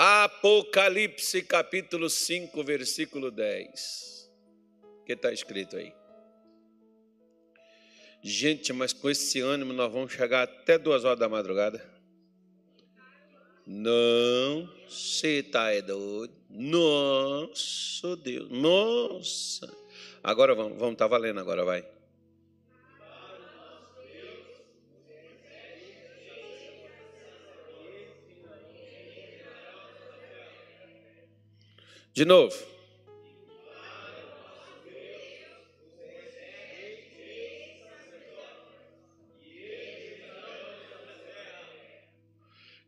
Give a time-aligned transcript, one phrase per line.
[0.00, 4.30] Apocalipse capítulo 5, versículo 10.
[5.00, 5.92] O que está escrito aí?
[8.22, 11.84] Gente, mas com esse ânimo nós vamos chegar até duas horas da madrugada.
[13.66, 16.32] Não, você está é doido.
[16.48, 19.76] Nossa, Deus, nossa.
[20.22, 21.84] Agora vamos, vamos, tá valendo agora, vai.
[32.18, 32.52] De novo.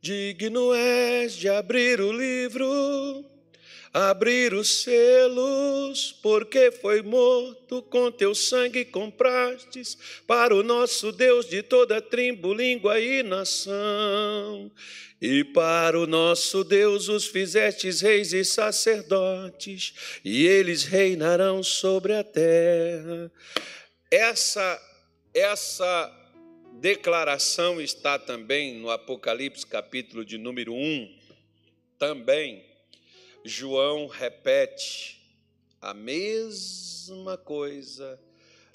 [0.02, 2.66] Digno és de abrir o livro,
[3.92, 11.62] abrir os selos, porque foi morto com teu sangue comprastes para o nosso Deus de
[11.62, 14.70] toda tribo, língua e nação.
[15.20, 22.24] E para o nosso Deus os fizestes reis e sacerdotes, e eles reinarão sobre a
[22.24, 23.30] terra.
[24.10, 24.80] Essa
[25.34, 26.12] essa
[26.80, 31.18] declaração está também no Apocalipse, capítulo de número 1.
[31.98, 32.69] Também
[33.44, 35.20] João repete
[35.80, 38.20] a mesma coisa,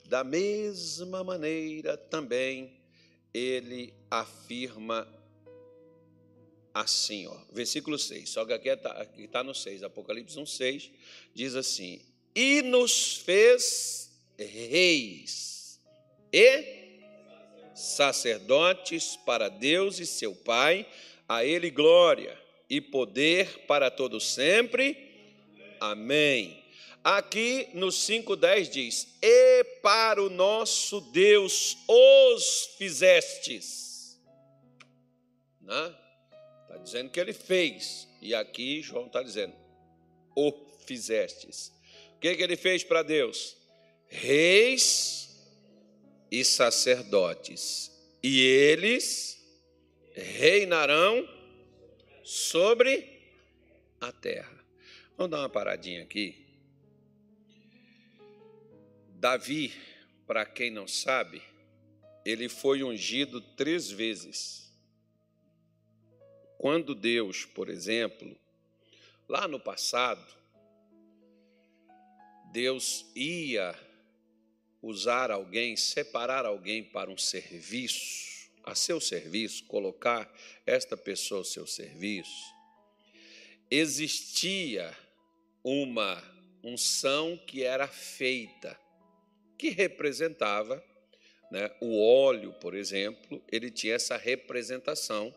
[0.06, 2.80] da mesma maneira também
[3.34, 5.08] ele afirma
[6.74, 10.92] assim, ó, versículo 6, só que aqui está tá no 6, Apocalipse 1, 6,
[11.34, 12.02] diz assim:
[12.36, 15.80] E nos fez reis
[16.34, 17.00] e
[17.76, 20.88] sacerdotes para Deus e seu Pai,
[21.28, 24.98] a Ele glória e poder para todos sempre.
[25.80, 26.64] Amém.
[27.04, 34.20] Aqui no 5,10 diz: E para o nosso Deus os fizestes.
[35.62, 35.96] Né?
[36.64, 38.08] Está dizendo que ele fez.
[38.22, 39.54] E aqui João está dizendo:
[40.36, 40.52] o
[40.86, 41.72] fizestes.
[42.16, 43.56] O que, que ele fez para Deus?
[44.08, 45.30] Reis
[46.32, 47.92] e sacerdotes.
[48.24, 49.38] E eles
[50.14, 51.28] reinarão
[52.26, 53.22] sobre
[54.02, 54.66] a terra.
[55.16, 56.44] Vamos dar uma paradinha aqui.
[59.14, 59.72] Davi,
[60.26, 61.40] para quem não sabe,
[62.26, 64.76] ele foi ungido três vezes.
[66.58, 68.36] Quando Deus, por exemplo,
[69.30, 70.26] lá no passado,
[72.52, 73.80] Deus ia
[74.82, 78.35] usar alguém, separar alguém para um serviço,
[78.66, 80.32] a seu serviço, colocar
[80.66, 82.54] esta pessoa ao seu serviço,
[83.70, 84.96] existia
[85.64, 86.22] uma
[86.64, 88.80] unção que era feita,
[89.58, 90.84] que representava
[91.52, 95.34] né, o óleo, por exemplo, ele tinha essa representação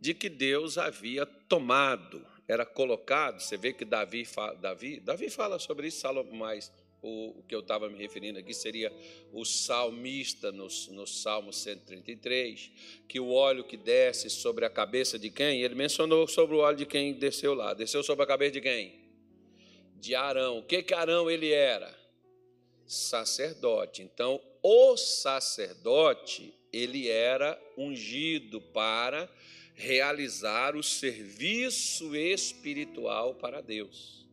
[0.00, 3.40] de que Deus havia tomado, era colocado.
[3.40, 4.26] Você vê que Davi
[4.60, 6.70] Davi, Davi fala sobre isso, mais
[7.02, 8.92] o, que eu estava me referindo aqui seria
[9.32, 12.70] o salmista no, no Salmo 133,
[13.06, 15.62] que o óleo que desce sobre a cabeça de quem?
[15.62, 17.74] Ele mencionou sobre o óleo de quem desceu lá.
[17.74, 18.94] Desceu sobre a cabeça de quem?
[19.94, 20.58] De Arão.
[20.58, 21.96] O que que Arão ele era?
[22.86, 24.02] Sacerdote.
[24.02, 29.30] Então, o sacerdote, ele era ungido para
[29.74, 34.25] realizar o serviço espiritual para Deus.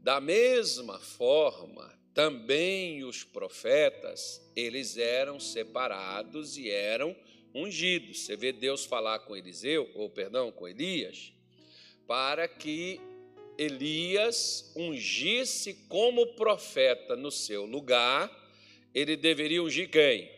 [0.00, 7.14] Da mesma forma, também os profetas, eles eram separados e eram
[7.54, 8.20] ungidos.
[8.20, 11.32] Você vê Deus falar com Eliseu, ou perdão, com Elias,
[12.06, 12.98] para que
[13.58, 18.30] Elias ungisse como profeta no seu lugar,
[18.94, 20.30] ele deveria ungir quem?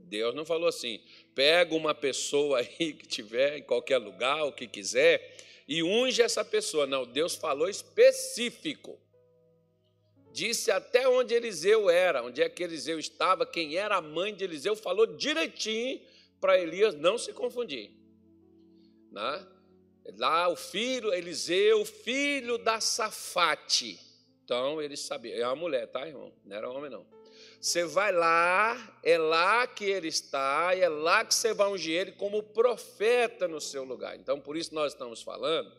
[0.00, 1.00] Deus não falou assim:
[1.32, 5.36] pega uma pessoa aí que tiver em qualquer lugar, o que quiser,
[5.70, 6.84] e unge essa pessoa.
[6.84, 8.98] Não, Deus falou específico.
[10.32, 14.42] Disse até onde Eliseu era, onde é que Eliseu estava, quem era a mãe de
[14.42, 16.00] Eliseu, falou direitinho
[16.40, 17.92] para Elias não se confundir.
[19.12, 19.46] Né?
[20.18, 23.96] Lá o filho, Eliseu, filho da Safate.
[24.44, 26.32] Então ele sabia, é uma mulher, tá, irmão?
[26.44, 27.06] Não era homem, não.
[27.60, 31.92] Você vai lá, é lá que ele está, e é lá que você vai ungir
[31.92, 34.16] ele como profeta no seu lugar.
[34.16, 35.70] Então, por isso nós estamos falando.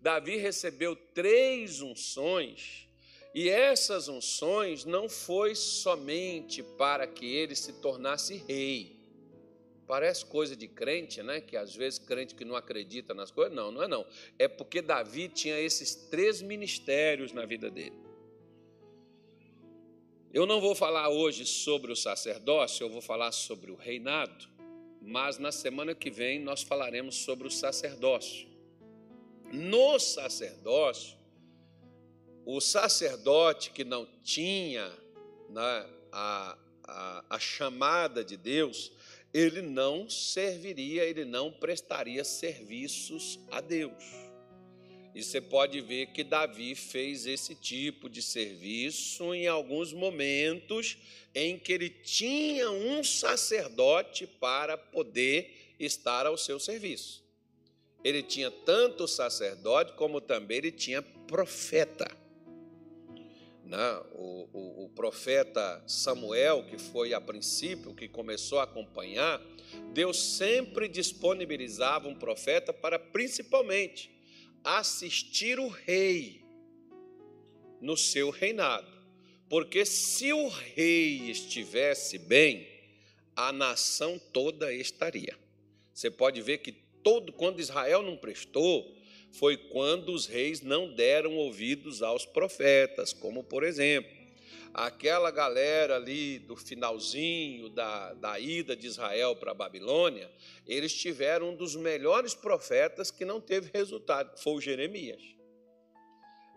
[0.00, 2.88] Davi recebeu três unções,
[3.34, 9.00] e essas unções não foi somente para que ele se tornasse rei.
[9.88, 11.40] Parece coisa de crente, né?
[11.40, 13.52] Que às vezes crente que não acredita nas coisas.
[13.52, 14.06] Não, não é não.
[14.38, 18.09] É porque Davi tinha esses três ministérios na vida dele.
[20.32, 24.48] Eu não vou falar hoje sobre o sacerdócio, eu vou falar sobre o reinado,
[25.02, 28.48] mas na semana que vem nós falaremos sobre o sacerdócio.
[29.52, 31.18] No sacerdócio,
[32.46, 34.86] o sacerdote que não tinha
[35.48, 38.92] né, a, a, a chamada de Deus,
[39.34, 44.29] ele não serviria, ele não prestaria serviços a Deus.
[45.14, 50.96] E você pode ver que Davi fez esse tipo de serviço em alguns momentos
[51.34, 57.24] em que ele tinha um sacerdote para poder estar ao seu serviço.
[58.04, 62.20] Ele tinha tanto sacerdote como também ele tinha profeta
[63.70, 69.40] né, o, o, o, profeta Samuel, que foi a princípio que começou a acompanhar,
[69.92, 74.10] Deus sempre disponibilizava um profeta para principalmente
[74.64, 76.42] assistir o rei
[77.80, 78.90] no seu reinado.
[79.48, 82.68] Porque se o rei estivesse bem,
[83.34, 85.36] a nação toda estaria.
[85.92, 88.96] Você pode ver que todo quando Israel não prestou,
[89.32, 94.19] foi quando os reis não deram ouvidos aos profetas, como por exemplo,
[94.72, 100.30] aquela galera ali do finalzinho da, da ida de Israel para a Babilônia,
[100.66, 105.22] eles tiveram um dos melhores profetas que não teve resultado, foi o Jeremias.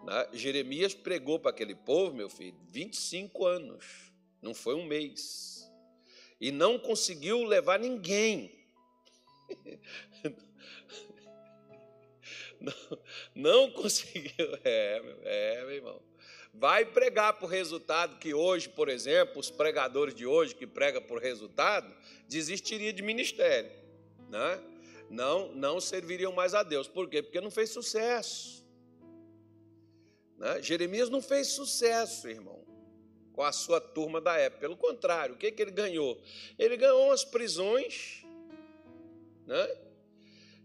[0.04, 0.28] Né?
[0.34, 3.86] Jeremias pregou para aquele povo, meu filho, 25 anos,
[4.42, 5.72] não foi um mês,
[6.40, 8.52] e não conseguiu levar ninguém.
[12.64, 12.74] Não,
[13.36, 14.58] não conseguiu.
[14.64, 16.02] É, é, meu irmão.
[16.54, 21.20] Vai pregar por resultado, que hoje, por exemplo, os pregadores de hoje que pregam por
[21.20, 21.92] resultado,
[22.28, 23.72] desistiria de ministério.
[24.30, 24.64] Né?
[25.10, 26.88] Não, não serviriam mais a Deus.
[26.88, 27.24] Por quê?
[27.24, 28.64] Porque não fez sucesso.
[30.38, 30.62] Né?
[30.62, 32.64] Jeremias não fez sucesso, irmão,
[33.34, 34.62] com a sua turma da época.
[34.62, 36.22] Pelo contrário, o que, que ele ganhou?
[36.60, 38.24] Ele ganhou umas prisões,
[39.48, 39.78] né?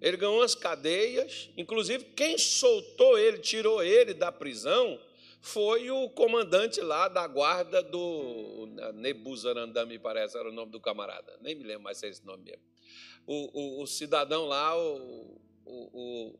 [0.00, 5.00] Ele ganhou as cadeias, inclusive quem soltou ele, tirou ele da prisão,
[5.40, 11.38] foi o comandante lá da guarda do Nebuzaradan, me parece, era o nome do camarada,
[11.40, 12.62] nem me lembro mais se é esse nome mesmo.
[13.26, 16.38] O, o, o cidadão lá, o, o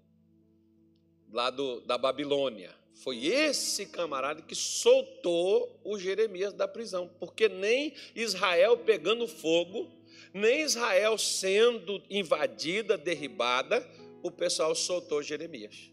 [1.31, 2.75] lá do, da Babilônia.
[2.95, 9.99] Foi esse camarada que soltou o Jeremias da prisão, porque nem Israel pegando fogo
[10.33, 13.87] nem Israel sendo invadida, derribada,
[14.23, 15.91] o pessoal soltou Jeremias.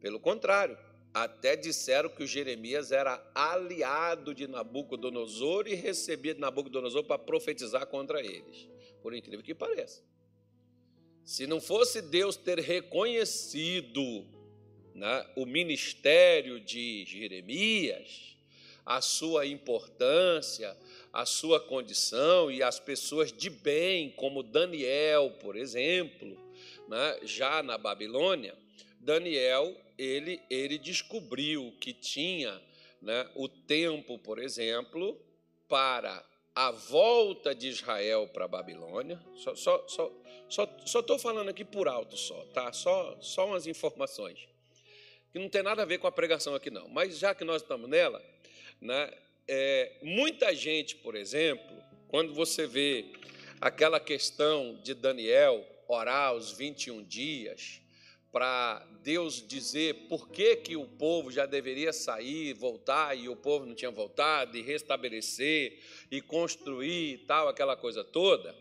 [0.00, 0.78] Pelo contrário,
[1.12, 7.86] até disseram que o Jeremias era aliado de Nabucodonosor e recebia de Nabucodonosor para profetizar
[7.86, 8.68] contra eles.
[9.02, 10.02] Por incrível que pareça.
[11.24, 14.26] Se não fosse Deus ter reconhecido
[14.94, 18.36] né, o ministério de Jeremias,
[18.84, 20.76] a sua importância,
[21.12, 26.36] a sua condição e as pessoas de bem, como Daniel, por exemplo,
[26.88, 28.56] né, já na Babilônia,
[28.98, 32.60] Daniel ele, ele descobriu que tinha
[33.02, 35.20] né, o tempo, por exemplo,
[35.68, 36.24] para
[36.54, 39.20] a volta de Israel para a Babilônia.
[39.36, 40.12] Só estou só,
[40.48, 42.72] só, só, só falando aqui por alto, só, tá?
[42.72, 44.48] Só, só umas informações
[45.32, 46.88] que não tem nada a ver com a pregação aqui não.
[46.88, 48.24] Mas já que nós estamos nela,
[48.80, 49.12] né,
[49.46, 51.76] é, muita gente, por exemplo,
[52.08, 53.04] quando você vê
[53.60, 57.80] aquela questão de Daniel orar os 21 dias,
[58.32, 63.66] para Deus dizer por que, que o povo já deveria sair, voltar, e o povo
[63.66, 65.78] não tinha voltado, e restabelecer,
[66.10, 68.54] e construir e tal, aquela coisa toda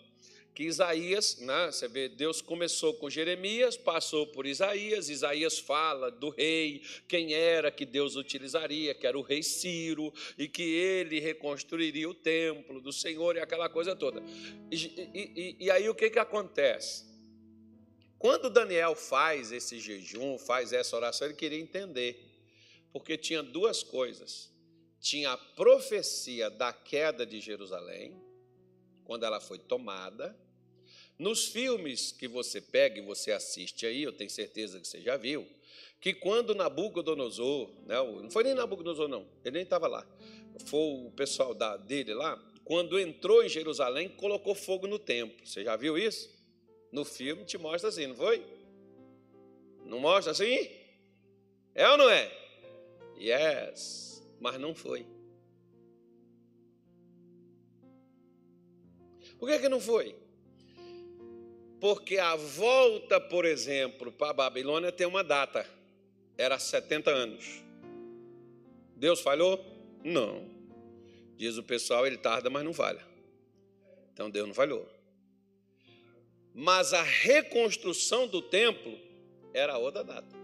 [0.59, 6.27] que Isaías, né, você vê, Deus começou com Jeremias, passou por Isaías, Isaías fala do
[6.27, 12.09] rei, quem era que Deus utilizaria, que era o rei Ciro, e que ele reconstruiria
[12.09, 14.21] o templo do Senhor e aquela coisa toda.
[14.69, 14.75] E,
[15.13, 17.08] e, e aí o que, que acontece?
[18.19, 22.21] Quando Daniel faz esse jejum, faz essa oração, ele queria entender,
[22.91, 24.51] porque tinha duas coisas.
[24.99, 28.21] Tinha a profecia da queda de Jerusalém,
[29.05, 30.37] quando ela foi tomada,
[31.17, 35.15] nos filmes que você pega e você assiste aí, eu tenho certeza que você já
[35.15, 35.47] viu,
[36.01, 40.05] que quando Nabucodonosor, né, não foi nem Nabucodonosor não, ele nem estava lá,
[40.65, 45.45] foi o pessoal da, dele lá, quando entrou em Jerusalém, colocou fogo no templo.
[45.45, 46.38] Você já viu isso?
[46.91, 48.45] No filme te mostra assim, não foi?
[49.85, 50.69] Não mostra assim?
[51.75, 52.31] É ou não é?
[53.17, 55.05] Yes, mas não foi.
[59.37, 60.15] Por que, que não foi?
[61.79, 65.65] Porque a volta, por exemplo, para a Babilônia tem uma data.
[66.37, 67.63] Era 70 anos.
[68.95, 69.63] Deus falhou?
[70.03, 70.45] Não.
[71.37, 73.05] Diz o pessoal, ele tarda, mas não falha.
[74.13, 74.85] Então Deus não falhou.
[76.53, 78.97] Mas a reconstrução do templo,
[79.53, 80.35] era outra data.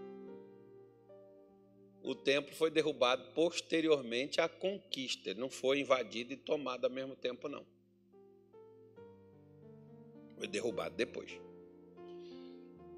[2.02, 7.16] O templo foi derrubado posteriormente à conquista, ele não foi invadido e tomado ao mesmo
[7.16, 7.66] tempo, não.
[10.36, 11.32] Foi derrubado depois.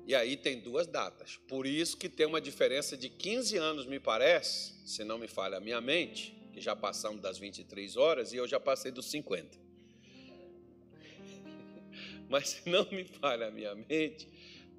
[0.06, 1.36] E aí tem duas datas.
[1.48, 5.58] Por isso que tem uma diferença de 15 anos, me parece, se não me falha
[5.58, 9.67] a minha mente, que já passamos das 23 horas e eu já passei dos 50.
[12.30, 14.28] Mas se não me falha a minha mente,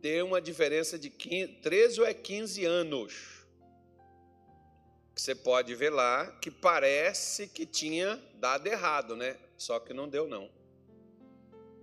[0.01, 3.39] tem uma diferença de 15, 13 ou é 15 anos.
[5.15, 9.37] Você pode ver lá que parece que tinha dado errado, né?
[9.57, 10.49] Só que não deu não.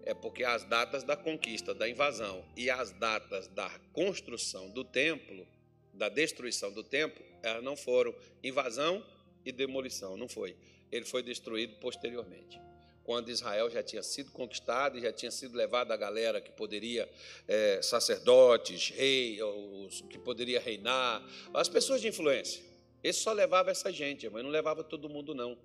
[0.05, 5.47] É porque as datas da conquista, da invasão e as datas da construção do templo,
[5.93, 9.05] da destruição do templo, elas não foram invasão
[9.45, 10.57] e demolição, não foi.
[10.91, 12.59] Ele foi destruído posteriormente.
[13.07, 17.09] Quando Israel já tinha sido conquistado e já tinha sido levado a galera que poderia,
[17.47, 22.61] é, sacerdotes, rei, os, que poderia reinar, as pessoas de influência.
[23.05, 25.57] Ele só levava essa gente, mas não levava todo mundo, não.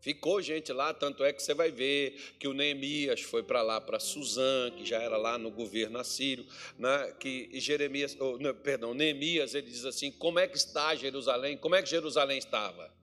[0.00, 3.80] Ficou gente lá, tanto é que você vai ver que o Neemias foi para lá,
[3.80, 6.46] para Suzã, que já era lá no governo assírio,
[6.78, 7.16] né?
[7.18, 11.56] que Jeremias, não, perdão, Neemias, ele diz assim: como é que está Jerusalém?
[11.56, 12.94] Como é que Jerusalém estava?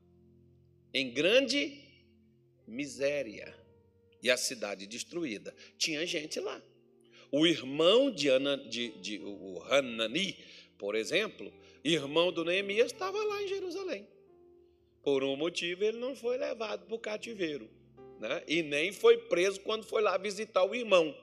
[0.94, 1.89] Em grande
[2.70, 3.56] miséria.
[4.22, 5.56] E a cidade destruída.
[5.78, 6.62] Tinha gente lá.
[7.32, 10.38] O irmão de, Ana, de, de o Hanani,
[10.78, 11.52] por exemplo,
[11.84, 14.08] irmão do Neemias, estava lá em Jerusalém.
[15.04, 17.70] Por um motivo, ele não foi levado para o cativeiro.
[18.20, 18.44] Né?
[18.48, 21.16] E nem foi preso quando foi lá visitar o irmão.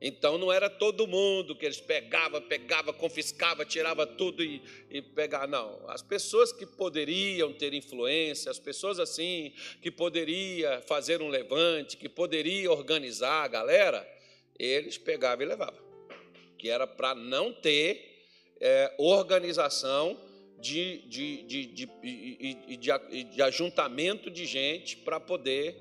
[0.00, 5.46] Então não era todo mundo que eles pegava, pegava, confiscava, tirava tudo e, e pegava.
[5.46, 5.80] Não.
[5.88, 9.52] As pessoas que poderiam ter influência, as pessoas assim,
[9.82, 14.08] que poderia fazer um levante, que poderia organizar a galera,
[14.56, 15.80] eles pegavam e levavam.
[16.56, 18.24] Que era para não ter
[18.60, 20.16] é, organização
[20.60, 25.76] de, de, de, de, de, de ajuntamento de gente para poder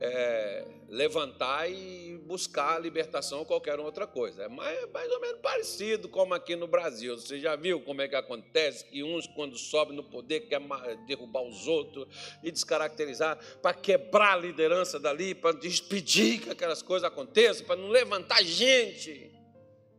[0.00, 0.64] é,
[0.94, 4.44] levantar e buscar a libertação ou qualquer outra coisa.
[4.44, 7.18] É mais, mais ou menos parecido como aqui no Brasil.
[7.18, 8.84] Você já viu como é que acontece?
[8.84, 10.68] Que uns, quando sobem no poder, querem
[11.06, 12.06] derrubar os outros
[12.42, 17.88] e descaracterizar para quebrar a liderança dali, para despedir que aquelas coisas aconteçam, para não
[17.88, 19.32] levantar gente.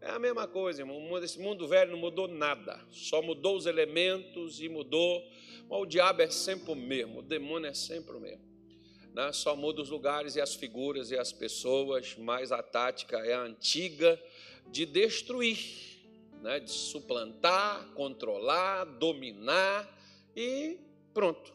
[0.02, 1.22] É a mesma coisa, irmão.
[1.22, 5.22] Esse mundo velho não mudou nada, só mudou os elementos e mudou.
[5.70, 8.55] Mas o diabo é sempre o mesmo, o demônio é sempre o mesmo.
[9.16, 9.32] Né?
[9.32, 13.42] Só muda os lugares e as figuras e as pessoas, mas a tática é a
[13.42, 14.22] antiga
[14.68, 15.58] de destruir,
[16.44, 16.60] né?
[16.60, 19.92] de suplantar, controlar, dominar
[20.36, 20.78] e
[21.16, 21.52] pronto.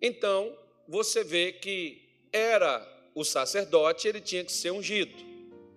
[0.00, 0.56] Então,
[0.88, 2.00] você vê que
[2.32, 2.82] era
[3.14, 5.34] o sacerdote, ele tinha que ser ungido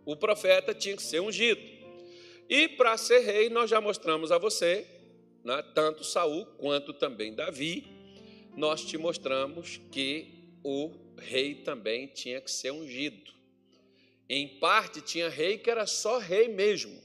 [0.07, 1.59] o profeta tinha que ser ungido.
[2.47, 4.87] E para ser rei, nós já mostramos a você,
[5.43, 7.85] né, tanto Saul quanto também Davi,
[8.55, 13.31] nós te mostramos que o rei também tinha que ser ungido.
[14.29, 17.01] Em parte, tinha rei que era só rei mesmo.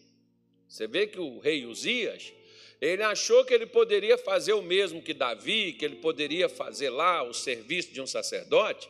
[0.69, 2.33] Você vê que o rei Uzias,
[2.81, 7.23] ele achou que ele poderia fazer o mesmo que Davi, que ele poderia fazer lá
[7.23, 8.89] o serviço de um sacerdote,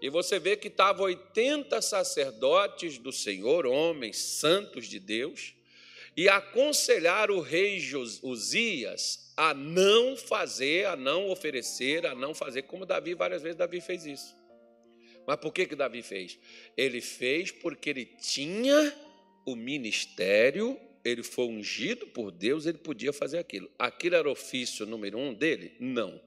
[0.00, 5.54] e você vê que estavam 80 sacerdotes do Senhor, homens santos de Deus,
[6.16, 7.80] e aconselharam o rei
[8.22, 13.80] Uzias a não fazer, a não oferecer, a não fazer, como Davi, várias vezes Davi
[13.80, 14.36] fez isso.
[15.26, 16.38] Mas por que, que Davi fez?
[16.76, 18.94] Ele fez porque ele tinha
[19.46, 23.70] o ministério, ele foi ungido por Deus, ele podia fazer aquilo.
[23.78, 25.72] Aquilo era ofício número um dele?
[25.80, 26.20] Não.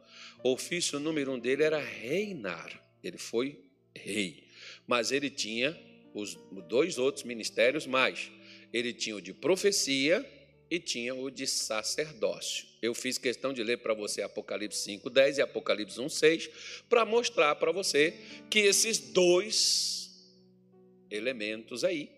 [0.44, 2.84] O ofício número um dele era reinar.
[3.03, 3.60] Ele foi
[3.96, 4.48] rei.
[4.86, 5.77] Mas ele tinha
[6.13, 6.36] os
[6.67, 8.32] dois outros ministérios mais.
[8.74, 10.25] Ele tinha o de profecia
[10.69, 12.65] e tinha o de sacerdócio.
[12.81, 16.50] Eu fiz questão de ler para você Apocalipse 5, 10 e Apocalipse 1, 6,
[16.89, 18.13] para mostrar para você
[18.50, 20.12] que esses dois
[21.09, 22.09] elementos aí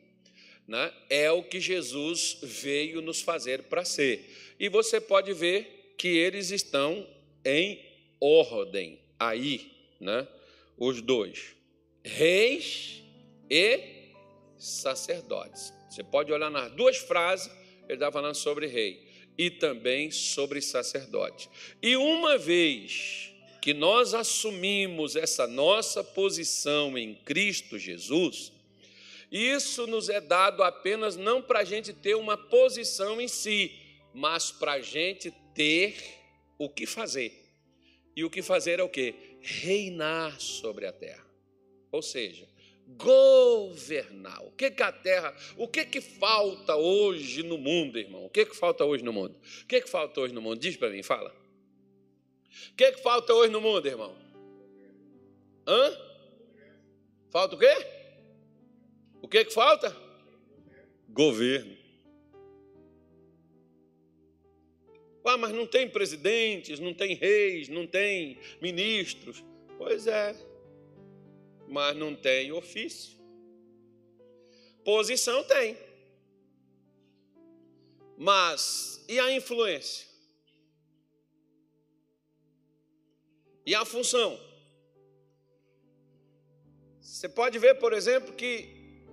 [0.68, 4.56] né, é o que Jesus veio nos fazer para ser.
[4.60, 7.08] E você pode ver que eles estão
[7.44, 7.84] em
[8.20, 10.28] ordem aí, né,
[10.78, 11.56] os dois
[12.04, 13.04] reis
[13.50, 14.12] e
[14.58, 15.74] sacerdotes.
[15.90, 17.52] Você pode olhar nas duas frases,
[17.86, 21.50] ele está falando sobre rei e também sobre sacerdote.
[21.82, 28.52] E uma vez que nós assumimos essa nossa posição em Cristo Jesus,
[29.32, 33.72] isso nos é dado apenas não para a gente ter uma posição em si,
[34.14, 35.96] mas para a gente ter
[36.58, 37.32] o que fazer.
[38.16, 39.16] E o que fazer é o que?
[39.40, 41.26] Reinar sobre a terra.
[41.92, 42.49] Ou seja,
[42.98, 44.44] governar.
[44.46, 48.26] O que, que a terra, o que, que falta hoje no mundo, irmão?
[48.26, 49.36] O que, que falta hoje no mundo?
[49.64, 50.60] O que, que falta hoje no mundo?
[50.60, 51.34] Diz para mim, fala.
[52.72, 54.16] O que, que falta hoje no mundo, irmão?
[55.68, 55.98] Hã?
[57.30, 57.88] Falta o quê?
[59.22, 59.96] O que, que falta?
[61.10, 61.78] Governo.
[65.26, 69.44] Ah, mas não tem presidentes, não tem reis, não tem ministros.
[69.78, 70.36] Pois é,
[71.70, 73.18] mas não tem ofício.
[74.84, 75.78] Posição tem.
[78.18, 80.08] Mas e a influência?
[83.66, 84.40] E a função?
[87.00, 89.04] Você pode ver, por exemplo, que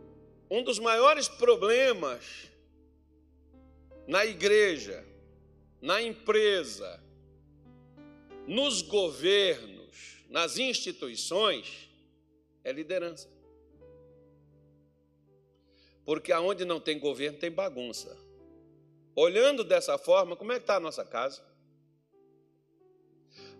[0.51, 2.51] um dos maiores problemas
[4.07, 5.05] na igreja,
[5.81, 7.03] na empresa,
[8.47, 11.86] nos governos, nas instituições,
[12.66, 13.30] é liderança.
[16.04, 18.18] Porque aonde não tem governo tem bagunça.
[19.14, 21.44] Olhando dessa forma, como é que está a nossa casa?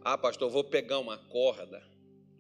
[0.03, 1.83] Ah, pastor, vou pegar uma corda,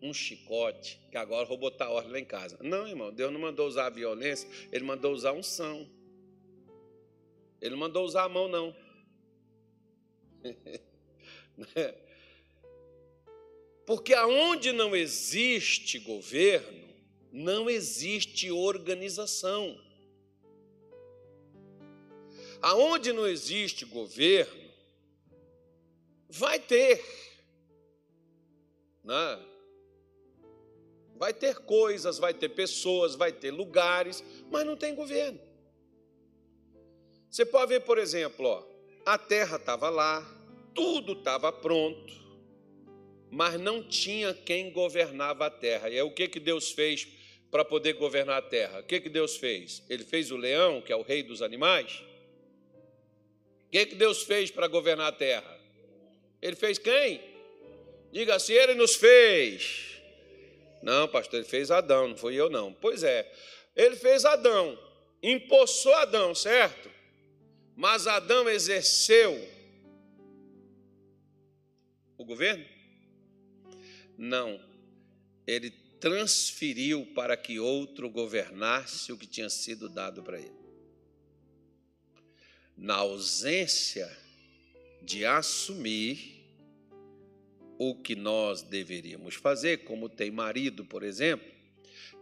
[0.03, 2.59] um chicote, que agora vou botar ordem lá em casa.
[2.61, 5.89] Não, irmão, Deus não mandou usar a violência, Ele mandou usar unção.
[7.61, 8.75] Ele não mandou usar a mão, não.
[13.87, 16.87] Porque aonde não existe governo,
[17.33, 19.81] não existe organização.
[22.61, 24.71] Aonde não existe governo,
[26.29, 27.01] vai ter.
[29.05, 29.47] Né?
[31.15, 35.39] Vai ter coisas, vai ter pessoas, vai ter lugares, mas não tem governo.
[37.31, 38.67] Você pode ver, por exemplo, ó,
[39.05, 40.27] a terra estava lá,
[40.75, 42.26] tudo estava pronto,
[43.37, 45.91] mas não tinha quem governava a terra.
[45.91, 47.07] E é o que, que Deus fez
[47.51, 48.81] para poder governar a terra?
[48.81, 49.83] O que, que Deus fez?
[49.91, 52.03] Ele fez o leão, que é o rei dos animais.
[53.67, 55.55] O que, que Deus fez para governar a terra?
[56.41, 57.21] Ele fez quem?
[58.11, 60.01] Diga se assim, ele nos fez.
[60.83, 62.73] Não, pastor, ele fez Adão, não fui eu não.
[62.73, 63.31] Pois é,
[63.77, 64.79] ele fez Adão,
[65.23, 66.91] empossou Adão, certo?
[67.77, 69.47] Mas Adão exerceu
[72.17, 72.76] o governo?
[74.17, 74.61] Não.
[75.47, 80.67] Ele transferiu para que outro governasse o que tinha sido dado para ele.
[82.77, 84.11] Na ausência
[85.03, 86.37] de assumir
[87.79, 91.57] o que nós deveríamos fazer, como tem marido, por exemplo,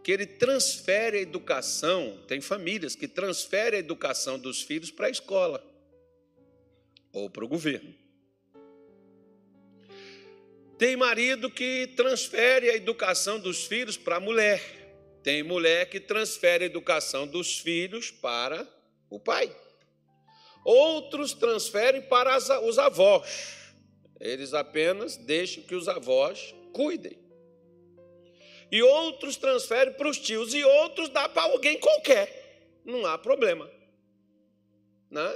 [0.03, 5.09] que ele transfere a educação, tem famílias que transferem a educação dos filhos para a
[5.09, 5.63] escola
[7.11, 8.04] ou para o governo.
[10.77, 14.61] Tem marido que transfere a educação dos filhos para a mulher.
[15.23, 18.67] Tem mulher que transfere a educação dos filhos para
[19.09, 19.55] o pai.
[20.65, 23.73] Outros transferem para os avós.
[24.19, 27.17] Eles apenas deixam que os avós cuidem.
[28.71, 32.81] E outros transferem para os tios e outros dá para alguém qualquer.
[32.83, 33.71] Não há problema.
[35.09, 35.33] Né?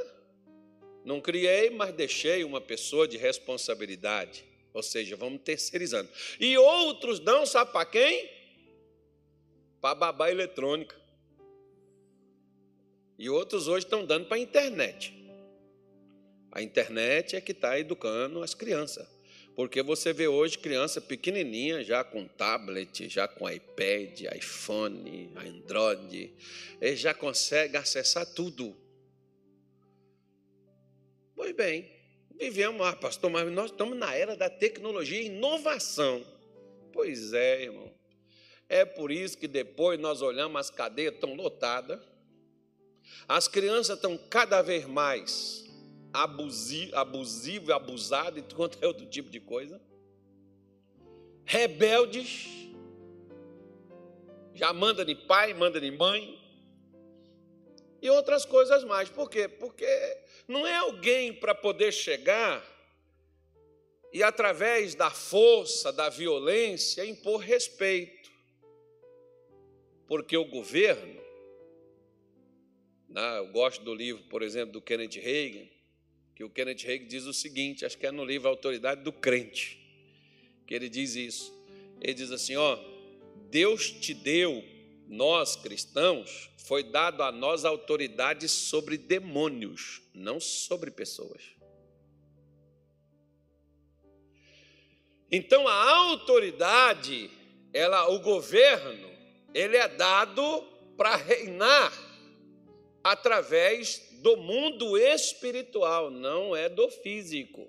[1.06, 4.49] não criei, mas deixei uma pessoa de responsabilidade
[4.80, 6.10] ou seja, vamos terceirizando.
[6.40, 8.30] E outros dão, sabe para quem?
[9.82, 10.96] Para babá eletrônica.
[13.18, 15.14] E outros hoje estão dando para a internet.
[16.52, 19.08] A internet é que está educando as crianças.
[19.56, 26.34] Porque você vê hoje criança pequenininha, já com tablet, já com iPad, iPhone, Android,
[26.80, 28.74] ele já consegue acessar tudo.
[31.36, 31.92] Pois bem,
[32.40, 36.24] Vivemos, ah, pastor, mas nós estamos na era da tecnologia e inovação.
[36.94, 37.92] Pois é, irmão.
[38.70, 42.00] É por isso que depois nós olhamos as cadeias tão lotadas,
[43.28, 45.66] as crianças estão cada vez mais
[46.14, 49.82] abusivas e abusadas e quanto é outro tipo de coisa.
[51.46, 52.48] Rebeldes,
[54.54, 56.40] já manda de pai, manda de mãe,
[58.02, 59.10] e outras coisas mais.
[59.10, 59.48] Por quê?
[59.48, 59.88] Porque
[60.48, 62.64] não é alguém para poder chegar
[64.12, 68.32] e, através da força, da violência, impor respeito.
[70.08, 71.22] Porque o governo,
[73.08, 75.68] né, eu gosto do livro, por exemplo, do Kenneth Reagan,
[76.36, 79.12] que o Kenneth Reagan diz o seguinte, acho que é no livro A Autoridade do
[79.12, 79.78] Crente,
[80.66, 81.54] que ele diz isso.
[82.02, 82.80] Ele diz assim: ó,
[83.50, 84.64] Deus te deu,
[85.10, 91.42] nós cristãos, foi dado a nós autoridade sobre demônios, não sobre pessoas.
[95.32, 97.32] Então a autoridade,
[97.74, 99.10] ela, o governo,
[99.52, 100.62] ele é dado
[100.96, 101.92] para reinar
[103.04, 107.68] através do mundo espiritual, não é do físico.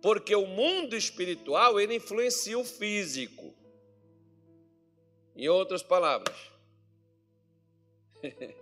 [0.00, 3.54] Porque o mundo espiritual ele influencia o físico.
[5.36, 6.34] Em outras palavras,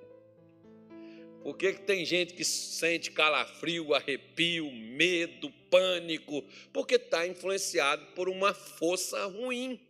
[1.42, 6.42] por que, que tem gente que sente calafrio, arrepio, medo, pânico?
[6.72, 9.80] Porque está influenciado por uma força ruim.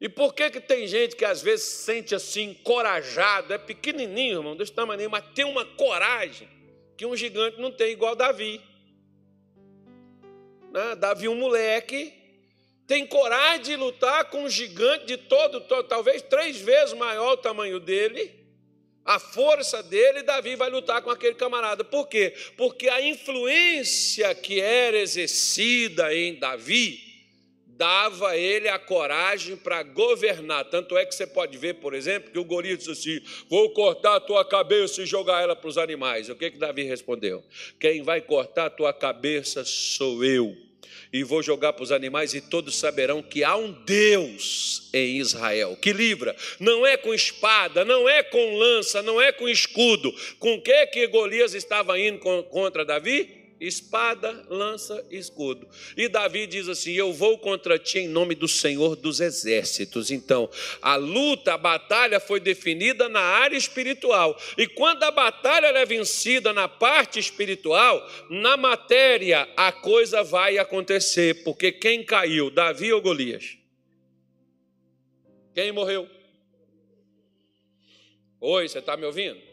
[0.00, 4.56] E por que, que tem gente que às vezes sente assim, encorajado, é pequenininho, irmão,
[4.56, 6.48] desse tamanho, mas tem uma coragem
[6.96, 8.60] que um gigante não tem, igual Davi.
[10.72, 10.96] Né?
[10.96, 12.12] Davi, um moleque,
[12.86, 17.36] tem coragem de lutar com um gigante de todo, todo, talvez três vezes maior o
[17.36, 18.32] tamanho dele,
[19.04, 21.84] a força dele, Davi vai lutar com aquele camarada.
[21.84, 22.34] Por quê?
[22.56, 27.04] Porque a influência que era exercida em Davi
[27.66, 30.64] dava a ele a coragem para governar.
[30.64, 34.16] Tanto é que você pode ver, por exemplo, que o Golias disse assim: Vou cortar
[34.16, 36.28] a tua cabeça e jogar ela para os animais.
[36.28, 37.44] O que, que Davi respondeu?
[37.78, 40.65] Quem vai cortar a tua cabeça sou eu
[41.16, 45.76] e vou jogar para os animais, e todos saberão que há um Deus em Israel
[45.80, 46.36] que livra.
[46.60, 50.14] Não é com espada, não é com lança, não é com escudo.
[50.38, 53.45] Com que que Golias estava indo contra Davi?
[53.60, 55.68] Espada, lança escudo.
[55.96, 60.10] E Davi diz assim: Eu vou contra ti em nome do Senhor dos exércitos.
[60.10, 60.50] Então,
[60.82, 64.38] a luta, a batalha foi definida na área espiritual.
[64.58, 71.42] E quando a batalha é vencida na parte espiritual, na matéria, a coisa vai acontecer.
[71.44, 73.56] Porque quem caiu, Davi ou Golias?
[75.54, 76.08] Quem morreu?
[78.38, 79.45] Oi, você está me ouvindo?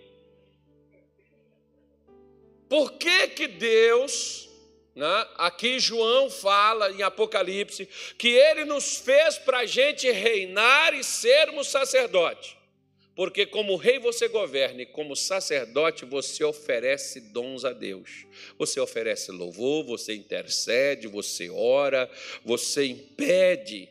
[2.73, 4.49] Por que, que Deus,
[4.95, 11.03] né, aqui João fala em Apocalipse, que ele nos fez para a gente reinar e
[11.03, 12.57] sermos sacerdote?
[13.15, 18.25] Porque como rei você governa e como sacerdote você oferece dons a Deus.
[18.57, 22.09] Você oferece louvor, você intercede, você ora,
[22.43, 23.87] você impede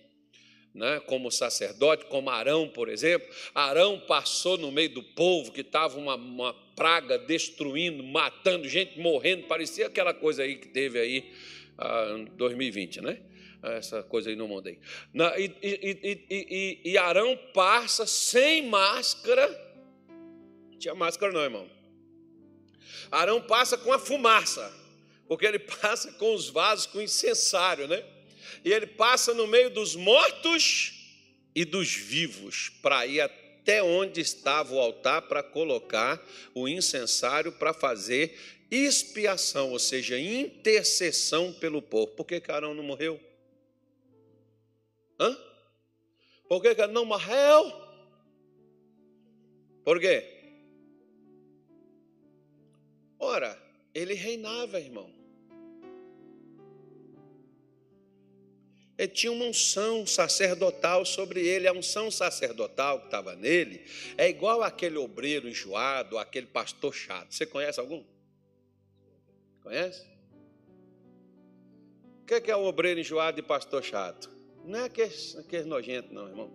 [0.74, 3.28] né, como sacerdote, como Arão, por exemplo.
[3.54, 9.46] Arão passou no meio do povo que estava uma, uma praga destruindo, matando gente, morrendo,
[9.46, 11.32] parecia aquela coisa aí que teve aí
[11.78, 13.18] ah, em 2020, né?
[13.62, 14.34] Essa coisa aí
[14.70, 14.78] aí.
[15.14, 19.46] Na, e, e, e, e, Arão passa sem máscara.
[20.70, 21.70] Não tinha máscara, não, irmão.
[23.08, 24.72] Arão passa com a fumaça,
[25.28, 28.02] porque ele passa com os vasos com incensário, né?
[28.64, 30.94] E ele passa no meio dos mortos
[31.54, 36.20] e dos vivos para ir até onde estava o altar para colocar
[36.54, 38.36] o incensário para fazer
[38.70, 42.08] expiação, ou seja, intercessão pelo povo.
[42.08, 43.20] Por que Carão não morreu?
[45.20, 45.36] Hã?
[46.48, 47.70] Por que Carão não morreu?
[49.84, 50.24] Por quê?
[53.18, 53.60] Ora,
[53.94, 55.21] ele reinava, irmão.
[59.02, 61.66] Ele tinha uma unção sacerdotal sobre ele.
[61.66, 63.84] A unção sacerdotal que estava nele
[64.16, 67.34] é igual aquele obreiro enjoado, aquele pastor chato.
[67.34, 68.04] Você conhece algum?
[69.60, 70.06] Conhece?
[72.20, 74.30] O que é, o obreiro enjoado e pastor chato?
[74.64, 76.52] Não é aqueles, aqueles nojentos, não, irmão.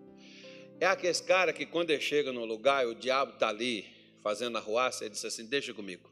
[0.79, 3.85] É aqueles cara que quando ele chega no lugar o diabo está ali
[4.23, 6.09] fazendo a ruaça, ele diz assim: Deixa comigo.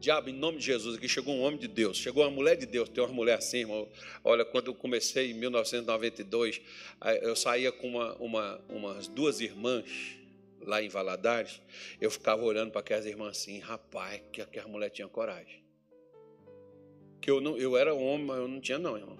[0.00, 2.64] Diabo, em nome de Jesus, aqui chegou um homem de Deus, chegou uma mulher de
[2.64, 3.86] Deus, tem uma mulher assim, irmão.
[4.24, 6.62] Olha, quando eu comecei em 1992,
[7.20, 10.16] eu saía com uma, uma, umas duas irmãs
[10.62, 11.60] lá em Valadares,
[12.00, 15.62] eu ficava olhando para aquelas irmãs assim, rapaz, que aquela mulher tinha coragem.
[17.20, 19.18] Que eu, não, eu era homem, mas eu não tinha não, irmão.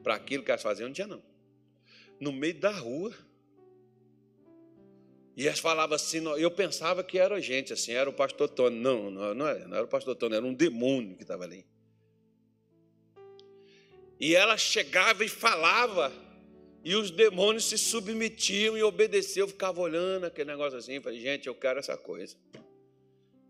[0.00, 1.22] Para aquilo que elas faziam, eu não tinha não.
[2.20, 3.12] No meio da rua,
[5.40, 8.78] e elas falavam assim, eu pensava que era gente, assim, era o pastor Tony.
[8.78, 11.64] Não, não, não, era, não era o pastor Tony, era um demônio que estava ali.
[14.20, 16.12] E ela chegava e falava,
[16.84, 19.44] e os demônios se submetiam e obedeciam.
[19.44, 22.36] Eu ficava olhando aquele negócio assim, falei, gente, eu quero essa coisa.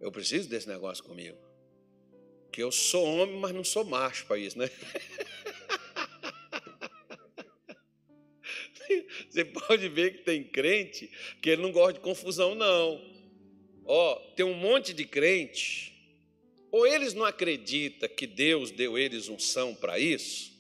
[0.01, 1.39] Eu preciso desse negócio comigo.
[2.53, 4.71] Que eu sou homem, mas não sou macho para isso, né?
[9.31, 13.01] Você pode ver que tem crente que ele não gosta de confusão, não.
[13.87, 15.91] Ó, tem um monte de crente,
[16.71, 20.53] ou eles não acreditam que Deus deu eles unção para isso,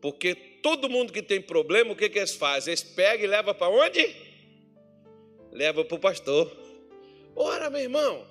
[0.00, 2.72] porque todo mundo que tem problema, o que, que eles fazem?
[2.72, 4.14] Eles pegam e levam para onde?
[5.52, 6.54] Leva para o pastor.
[7.34, 8.26] Ora, meu irmão,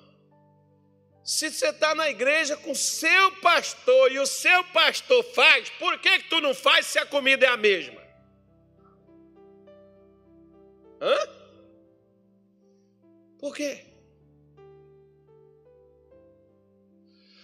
[1.24, 6.20] se você está na igreja com seu pastor e o seu pastor faz, por que,
[6.20, 7.97] que tu não faz se a comida é a mesma?
[11.00, 11.16] Hã?
[13.38, 13.84] Por quê?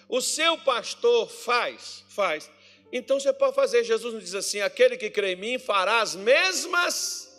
[0.08, 2.50] O seu pastor faz, faz.
[2.92, 3.84] Então você pode fazer.
[3.84, 7.30] Jesus nos diz assim: aquele que crê em mim fará as mesmas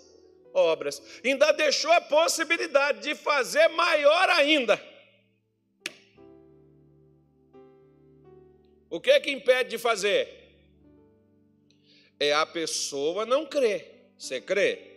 [0.54, 1.02] obras.
[1.24, 4.82] Ainda deixou a possibilidade de fazer maior ainda.
[8.90, 10.28] O que é que impede de fazer?
[12.20, 14.14] É a pessoa não crer.
[14.18, 14.95] Você crê?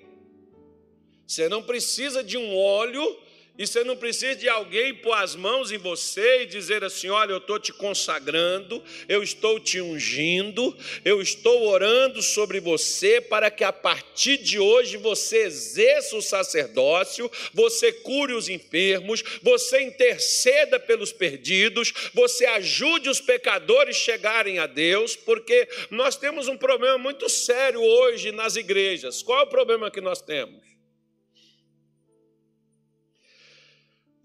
[1.29, 3.19] Você não precisa de um óleo
[3.59, 7.33] e você não precisa de alguém pôr as mãos em você e dizer assim: olha,
[7.33, 13.63] eu estou te consagrando, eu estou te ungindo, eu estou orando sobre você para que
[13.63, 21.13] a partir de hoje você exerça o sacerdócio, você cure os enfermos, você interceda pelos
[21.13, 27.83] perdidos, você ajude os pecadores chegarem a Deus, porque nós temos um problema muito sério
[27.83, 29.23] hoje nas igrejas.
[29.23, 30.78] Qual é o problema que nós temos?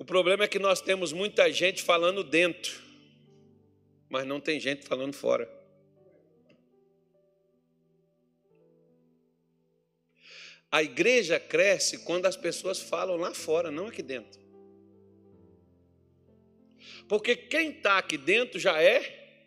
[0.03, 2.77] O problema é que nós temos muita gente falando dentro,
[4.09, 5.49] mas não tem gente falando fora.
[10.69, 14.41] A igreja cresce quando as pessoas falam lá fora, não aqui dentro.
[17.07, 19.39] Porque quem está aqui dentro já é.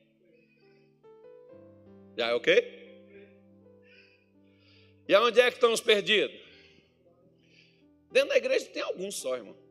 [2.16, 2.64] Já é o quê?
[5.06, 6.40] E aonde é que estão os perdidos?
[8.10, 9.65] Dentro da igreja tem alguns só, irmão.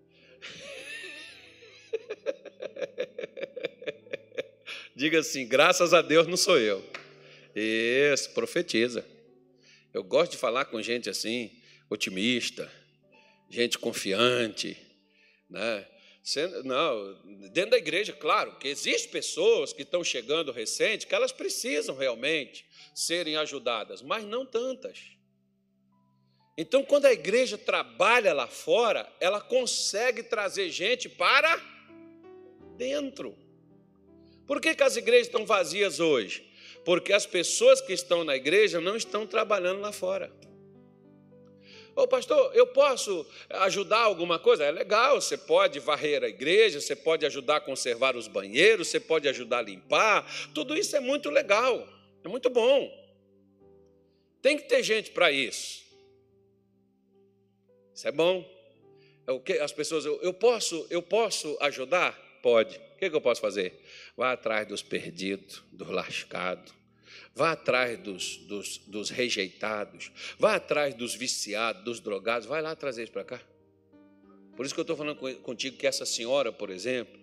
[4.95, 6.83] Diga assim: graças a Deus não sou eu.
[7.55, 9.05] Isso, profetiza.
[9.93, 11.51] Eu gosto de falar com gente assim,
[11.89, 12.69] otimista,
[13.49, 14.77] gente confiante,
[15.49, 15.87] né?
[16.63, 21.95] Não, dentro da igreja, claro, que existem pessoas que estão chegando recente que elas precisam
[21.95, 24.99] realmente serem ajudadas, mas não tantas.
[26.57, 31.61] Então, quando a igreja trabalha lá fora, ela consegue trazer gente para
[32.77, 33.35] dentro.
[34.47, 36.49] Por que, que as igrejas estão vazias hoje?
[36.85, 40.31] Porque as pessoas que estão na igreja não estão trabalhando lá fora.
[41.95, 44.65] Ô pastor, eu posso ajudar alguma coisa?
[44.65, 48.99] É legal, você pode varrer a igreja, você pode ajudar a conservar os banheiros, você
[48.99, 51.87] pode ajudar a limpar, tudo isso é muito legal,
[52.23, 52.91] é muito bom.
[54.41, 55.84] Tem que ter gente para isso.
[57.95, 58.45] Isso é bom.
[59.47, 62.13] É as pessoas, eu, posso, eu posso ajudar?
[62.43, 62.77] Pode.
[62.77, 63.81] O que, que eu posso fazer?
[64.15, 66.73] Vá atrás dos perdidos, dos lascados.
[67.33, 70.11] Vá atrás dos, dos, dos rejeitados.
[70.37, 72.45] Vá atrás dos viciados, dos drogados.
[72.45, 73.41] Vai lá trazer isso para cá.
[74.55, 77.19] Por isso que eu estou falando contigo que essa senhora, por exemplo,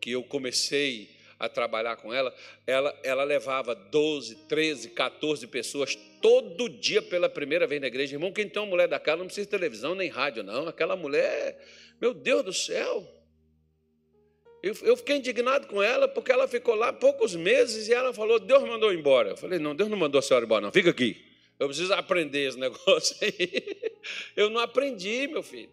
[0.00, 1.10] que eu comecei
[1.42, 2.32] a trabalhar com ela,
[2.64, 8.14] ela, ela levava 12, 13, 14 pessoas todo dia pela primeira vez na igreja.
[8.14, 10.68] Irmão, quem tem uma mulher daquela não precisa de televisão nem rádio, não.
[10.68, 11.58] Aquela mulher,
[12.00, 13.04] meu Deus do céu.
[14.62, 18.38] Eu, eu fiquei indignado com ela porque ela ficou lá poucos meses e ela falou:
[18.38, 19.30] Deus mandou embora.
[19.30, 20.70] Eu falei: Não, Deus não mandou a senhora embora, não.
[20.70, 21.20] Fica aqui.
[21.58, 23.92] Eu preciso aprender esse negócio aí.
[24.36, 25.70] Eu não aprendi, meu filho.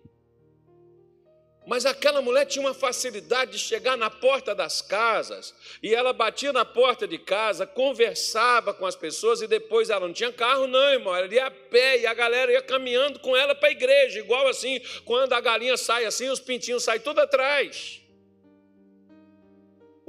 [1.70, 5.54] Mas aquela mulher tinha uma facilidade de chegar na porta das casas,
[5.84, 10.14] e ela batia na porta de casa, conversava com as pessoas, e depois ela não
[10.14, 13.54] tinha carro, não, irmão, ela ia a pé, e a galera ia caminhando com ela
[13.54, 17.99] para a igreja, igual assim, quando a galinha sai assim, os pintinhos saem tudo atrás.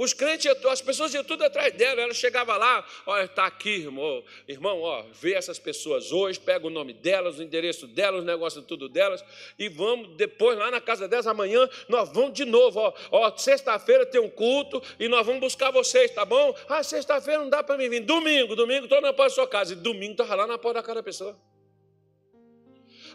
[0.00, 2.00] Os crentes, as pessoas iam tudo atrás dela.
[2.00, 4.24] Ela chegava lá, olha, está aqui, irmão.
[4.48, 8.62] Irmão, ó, vê essas pessoas hoje, pega o nome delas, o endereço delas, o negócio
[8.62, 9.22] tudo delas,
[9.58, 12.94] e vamos depois lá na casa delas amanhã, nós vamos de novo, ó.
[13.10, 16.56] ó sexta-feira tem um culto e nós vamos buscar vocês, tá bom?
[16.66, 18.00] Ah, sexta-feira não dá para mim vir.
[18.00, 19.74] Domingo, domingo estou na porta da sua casa.
[19.74, 21.36] E domingo estava lá na porta da da pessoa.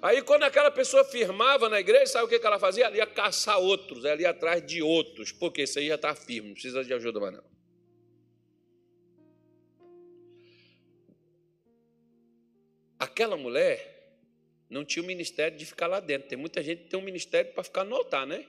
[0.05, 2.85] Aí, quando aquela pessoa firmava na igreja, sabe o que ela fazia?
[2.85, 6.49] Ela ia caçar outros, ela ia atrás de outros, porque isso aí já está firme,
[6.49, 7.43] não precisa de ajuda mais não.
[12.99, 14.21] Aquela mulher
[14.69, 16.27] não tinha o ministério de ficar lá dentro.
[16.27, 18.45] Tem muita gente que tem um ministério para ficar no altar, né?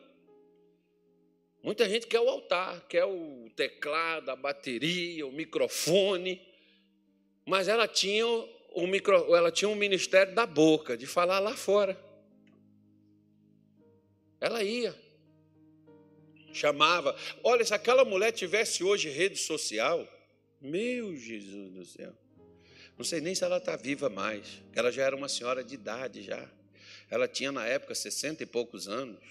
[1.62, 6.46] Muita gente quer o altar, quer o teclado, a bateria, o microfone,
[7.46, 8.26] mas ela tinha
[8.76, 11.98] um micro, ela tinha um ministério da boca, de falar lá fora.
[14.38, 14.94] Ela ia.
[16.52, 17.16] Chamava.
[17.42, 20.06] Olha, se aquela mulher tivesse hoje rede social,
[20.60, 22.12] meu Jesus do céu.
[22.98, 24.62] Não sei nem se ela está viva mais.
[24.74, 26.50] Ela já era uma senhora de idade já.
[27.08, 29.24] Ela tinha na época sessenta e poucos anos.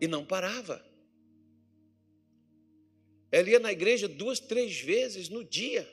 [0.00, 0.84] E não parava.
[3.30, 5.88] Ela ia na igreja duas, três vezes no dia.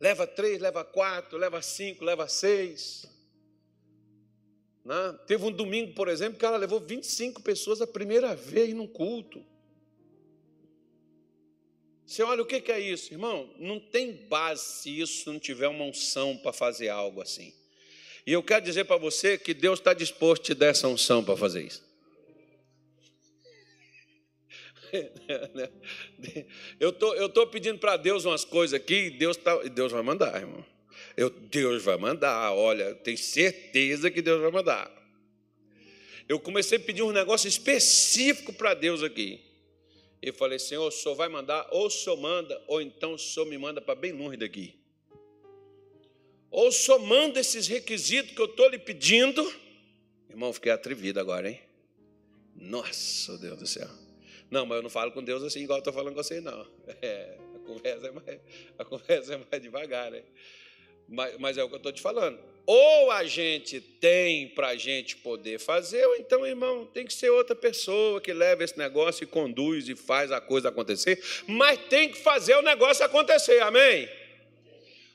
[0.00, 3.06] Leva três, leva quatro, leva cinco, leva seis.
[4.84, 5.18] Né?
[5.26, 9.44] Teve um domingo, por exemplo, que ela levou 25 pessoas a primeira vez num culto.
[12.06, 13.50] Você olha o que é isso, irmão?
[13.58, 17.54] Não tem base se isso não tiver uma unção para fazer algo assim.
[18.26, 21.24] E eu quero dizer para você que Deus está disposto a te dar essa unção
[21.24, 21.82] para fazer isso.
[26.78, 30.40] Eu tô, eu tô pedindo para Deus umas coisas aqui, Deus tá, Deus vai mandar,
[30.40, 30.64] irmão.
[31.16, 34.90] Eu, Deus vai mandar, olha, tenho certeza que Deus vai mandar.
[36.28, 39.40] Eu comecei a pedir um negócio específico para Deus aqui.
[40.22, 43.46] Eu falei, Senhor, o Senhor vai mandar, ou o Senhor manda, ou então o Senhor
[43.46, 44.74] me manda para bem longe daqui.
[46.50, 49.42] Ou o Senhor manda esses requisitos que eu estou lhe pedindo.
[50.30, 51.60] Irmão, fiquei atrevido agora, hein?
[52.54, 54.03] Nossa, Deus do céu.
[54.54, 56.64] Não, mas eu não falo com Deus assim igual eu estou falando com você, não.
[57.02, 58.40] É, a, conversa é mais,
[58.78, 60.22] a conversa é mais devagar, né?
[61.08, 62.38] Mas, mas, é o que eu estou te falando.
[62.64, 67.30] Ou a gente tem para a gente poder fazer, ou então, irmão, tem que ser
[67.30, 72.08] outra pessoa que leva esse negócio e conduz e faz a coisa acontecer, mas tem
[72.08, 74.08] que fazer o negócio acontecer, amém?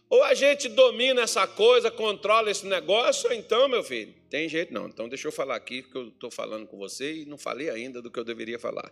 [0.10, 4.74] Ou a gente domina essa coisa, controla esse negócio, ou então, meu filho, tem jeito
[4.74, 4.88] não.
[4.88, 8.02] Então, deixa eu falar aqui, que eu estou falando com você e não falei ainda
[8.02, 8.92] do que eu deveria falar.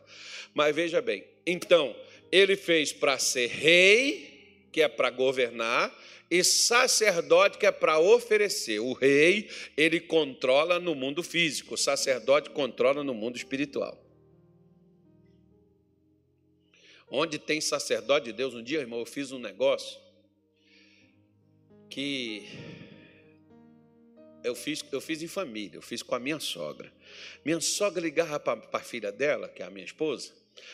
[0.53, 1.95] Mas veja bem, então,
[2.32, 5.91] ele fez para ser rei, que é para governar,
[6.30, 8.80] e sacerdote que é para oferecer.
[8.80, 13.99] O rei, ele controla no mundo físico, o sacerdote controla no mundo espiritual.
[17.10, 20.06] Onde tem sacerdote de Deus, um dia, irmão, eu fiz um negócio
[21.89, 22.47] que
[24.43, 26.91] eu fiz, eu fiz em família, eu fiz com a minha sogra.
[27.43, 30.32] Minha sogra ligava para a filha dela, que é a minha esposa,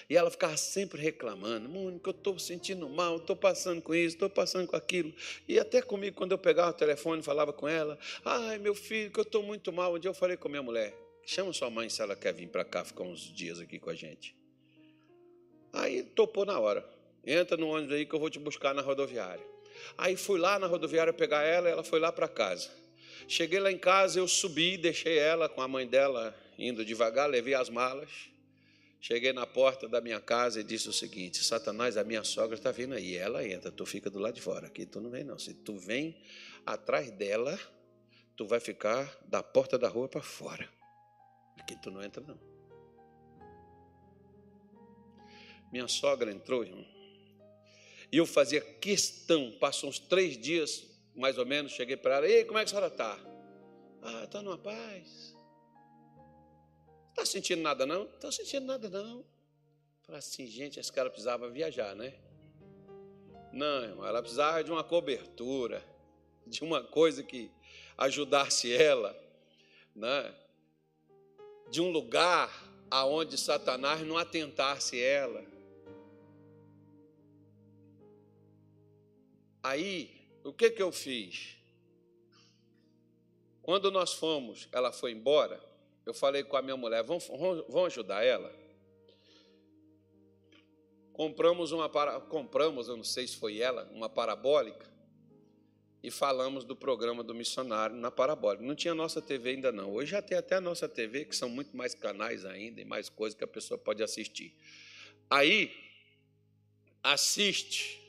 [0.10, 4.30] e ela ficava sempre reclamando: Mônica, eu estou sentindo mal, estou passando com isso, estou
[4.30, 5.14] passando com aquilo.
[5.48, 9.20] E até comigo, quando eu pegava o telefone falava com ela: Ai, meu filho, que
[9.20, 9.94] eu estou muito mal.
[9.94, 10.96] Um dia eu falei com a minha mulher:
[11.26, 13.96] Chama sua mãe se ela quer vir para cá ficar uns dias aqui com a
[13.96, 14.36] gente.
[15.72, 16.88] Aí topou na hora.
[17.26, 19.53] Entra no ônibus aí que eu vou te buscar na rodoviária.
[19.98, 22.70] Aí fui lá na rodoviária pegar ela, ela foi lá para casa.
[23.28, 27.54] Cheguei lá em casa, eu subi, deixei ela com a mãe dela indo devagar, levei
[27.54, 28.10] as malas.
[29.00, 32.72] Cheguei na porta da minha casa e disse o seguinte: Satanás, a minha sogra está
[32.72, 33.18] vindo aí.
[33.18, 34.68] Ela entra, tu fica do lado de fora.
[34.68, 35.38] Aqui tu não vem, não.
[35.38, 36.16] Se tu vem
[36.66, 37.60] atrás dela,
[38.38, 40.70] tu vai ficar da porta da rua para fora.
[41.60, 42.40] Aqui tu não entra, não.
[45.70, 46.86] Minha sogra entrou, irmão.
[48.14, 52.46] E eu fazia questão, passou uns três dias, mais ou menos, cheguei para ela, ei,
[52.46, 53.20] como é que a senhora está?
[54.04, 55.36] Ah, está numa paz.
[57.10, 58.04] Está sentindo nada não?
[58.04, 59.26] Estou sentindo nada não.
[60.04, 62.14] Falei assim, gente, esse cara precisava viajar, né?
[63.52, 65.84] Não, irmão, ela precisava de uma cobertura,
[66.46, 67.50] de uma coisa que
[67.98, 69.20] ajudasse ela,
[69.96, 70.32] né?
[71.72, 72.52] de um lugar
[72.92, 75.53] aonde Satanás não atentasse ela.
[79.64, 80.12] Aí,
[80.44, 81.56] o que que eu fiz?
[83.62, 85.64] Quando nós fomos, ela foi embora,
[86.06, 87.30] eu falei com a minha mulher, vamos,
[87.86, 88.54] ajudar ela?
[91.14, 94.92] Compramos uma para, compramos, eu não sei se foi ela, uma parabólica
[96.04, 98.66] e falamos do programa do missionário na parabólica.
[98.66, 99.94] Não tinha nossa TV ainda não.
[99.94, 103.08] Hoje já tem até a nossa TV, que são muito mais canais ainda e mais
[103.08, 104.54] coisas que a pessoa pode assistir.
[105.30, 105.72] Aí
[107.02, 108.03] assiste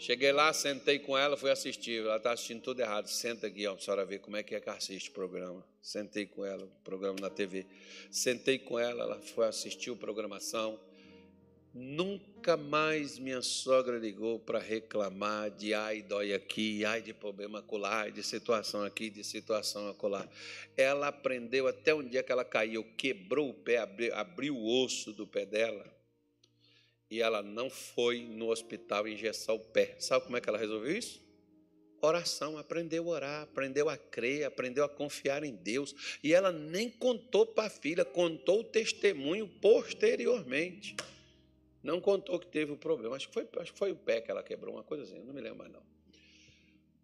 [0.00, 2.00] Cheguei lá, sentei com ela, fui assistir.
[2.00, 3.06] Ela está assistindo tudo errado.
[3.06, 5.62] Senta aqui, ó, para a senhora ver como é que é que assiste o programa.
[5.82, 7.66] Sentei com ela, o programa na TV.
[8.10, 10.80] Sentei com ela, ela foi assistir a programação.
[11.74, 18.08] Nunca mais minha sogra ligou para reclamar de ai, dói aqui, ai de problema acolá,
[18.08, 20.26] de situação aqui, de situação acolá.
[20.78, 25.12] Ela aprendeu até um dia que ela caiu, quebrou o pé, abriu, abriu o osso
[25.12, 25.99] do pé dela
[27.10, 29.96] e ela não foi no hospital engessar o pé.
[29.98, 31.20] Sabe como é que ela resolveu isso?
[32.00, 36.18] Oração, aprendeu a orar, aprendeu a crer, aprendeu a confiar em Deus.
[36.22, 40.96] E ela nem contou para a filha, contou o testemunho posteriormente.
[41.82, 43.16] Não contou que teve o problema.
[43.16, 45.34] Acho que, foi, acho que foi o pé que ela quebrou, uma coisa assim, não
[45.34, 45.82] me lembro mais não.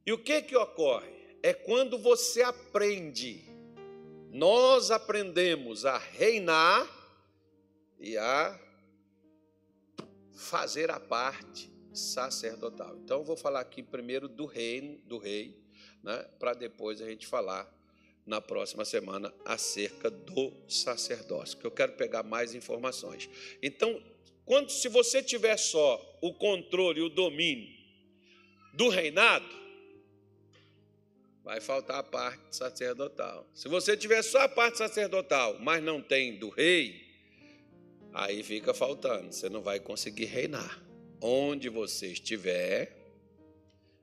[0.07, 1.11] E o que que ocorre?
[1.43, 3.45] É quando você aprende,
[4.31, 6.89] nós aprendemos a reinar
[7.99, 8.66] e a
[10.37, 12.97] fazer a parte sacerdotal.
[13.03, 15.59] Então, eu vou falar aqui primeiro do reino, do rei,
[16.03, 17.73] né, para depois a gente falar
[18.27, 23.31] na próxima semana acerca do sacerdócio, que eu quero pegar mais informações.
[23.63, 24.03] Então,
[24.45, 27.75] quando se você tiver só o controle e o domínio
[28.75, 29.49] do reinado,
[31.43, 33.49] vai faltar a parte sacerdotal.
[33.55, 37.06] Se você tiver só a parte sacerdotal, mas não tem do rei,
[38.17, 40.83] aí fica faltando, você não vai conseguir reinar.
[41.21, 42.97] Onde você estiver,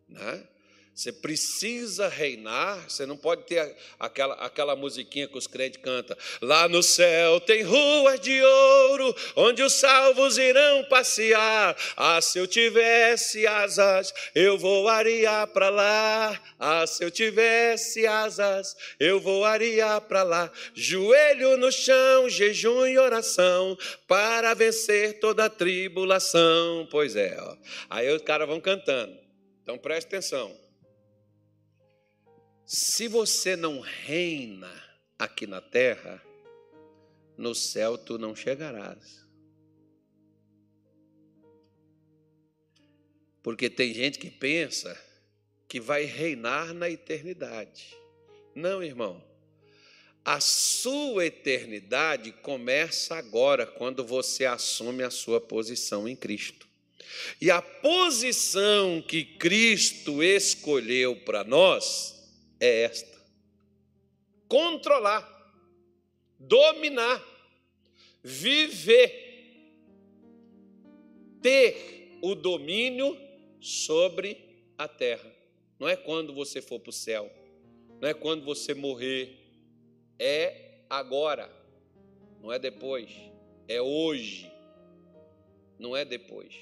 [0.07, 0.47] né?
[0.95, 6.15] Você precisa reinar, você não pode ter aquela, aquela musiquinha que os crentes cantam.
[6.39, 11.75] Lá no céu tem ruas de ouro, onde os salvos irão passear.
[11.97, 16.39] Ah, se eu tivesse asas, eu voaria para lá.
[16.59, 20.51] Ah, se eu tivesse asas, eu voaria para lá.
[20.75, 23.75] Joelho no chão, jejum e oração,
[24.07, 26.87] para vencer toda a tribulação.
[26.91, 27.57] Pois é, ó.
[27.89, 29.17] aí os caras vão cantando.
[29.63, 30.62] Então preste atenção.
[32.75, 34.83] Se você não reina
[35.19, 36.19] aqui na terra,
[37.37, 39.23] no céu tu não chegarás.
[43.43, 44.99] Porque tem gente que pensa
[45.67, 47.95] que vai reinar na eternidade.
[48.55, 49.23] Não, irmão.
[50.25, 56.67] A sua eternidade começa agora, quando você assume a sua posição em Cristo.
[57.39, 62.22] E a posição que Cristo escolheu para nós
[62.63, 63.19] é esta:
[64.47, 65.27] controlar,
[66.39, 67.21] dominar,
[68.23, 69.11] viver,
[71.41, 73.17] ter o domínio
[73.59, 75.29] sobre a terra.
[75.77, 77.29] Não é quando você for para o céu,
[77.99, 79.37] não é quando você morrer,
[80.17, 81.51] é agora,
[82.41, 83.11] não é depois,
[83.67, 84.49] é hoje,
[85.77, 86.55] não é depois.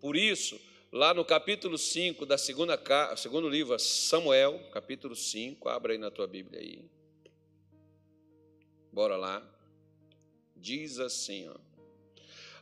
[0.00, 0.60] Por isso,
[0.96, 2.80] lá no capítulo 5 da segunda,
[3.16, 6.82] segundo livro, Samuel, capítulo 5, abra aí na tua Bíblia aí.
[8.90, 9.46] Bora lá.
[10.56, 11.56] Diz assim, ó.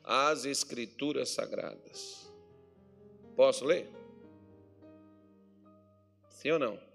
[0.03, 2.28] As escrituras sagradas.
[3.37, 3.89] Posso ler?
[6.28, 6.94] Sim ou não?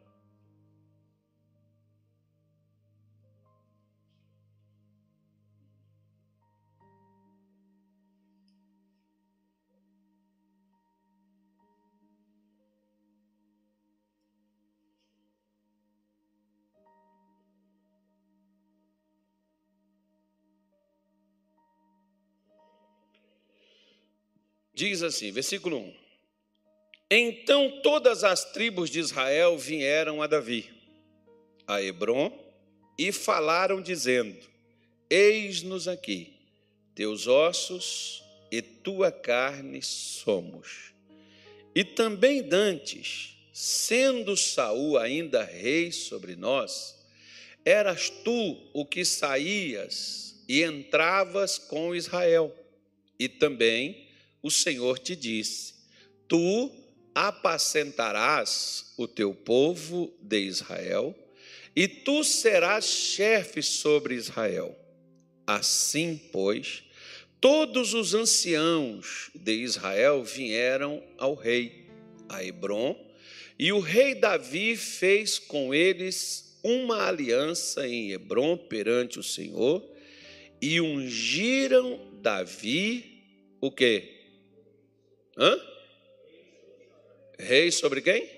[24.79, 25.93] Diz assim, versículo 1:
[27.11, 30.69] Então todas as tribos de Israel vieram a Davi,
[31.67, 32.31] a Hebron,
[32.97, 34.37] e falaram, dizendo:
[35.09, 36.31] Eis-nos aqui,
[36.95, 40.93] teus ossos e tua carne somos.
[41.75, 46.97] E também dantes, sendo Saul ainda rei sobre nós,
[47.65, 52.55] eras tu o que saías e entravas com Israel,
[53.19, 54.07] e também
[54.41, 55.73] o Senhor te disse:
[56.27, 56.71] Tu
[57.13, 61.15] apacentarás o teu povo de Israel,
[61.75, 64.77] e tu serás chefe sobre Israel.
[65.45, 66.83] Assim, pois,
[67.41, 71.87] todos os anciãos de Israel vieram ao rei,
[72.27, 72.95] a Hebron,
[73.57, 79.83] e o rei Davi fez com eles uma aliança em Hebron perante o Senhor,
[80.61, 83.23] e ungiram Davi
[83.59, 84.18] o quê?
[85.39, 85.57] Hã?
[87.39, 88.29] Rei sobre quem?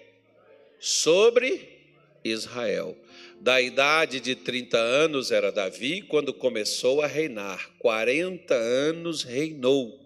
[0.79, 1.79] Sobre
[2.23, 2.95] Israel.
[3.39, 7.71] Da idade de 30 anos era Davi quando começou a reinar.
[7.79, 9.99] 40 anos reinou.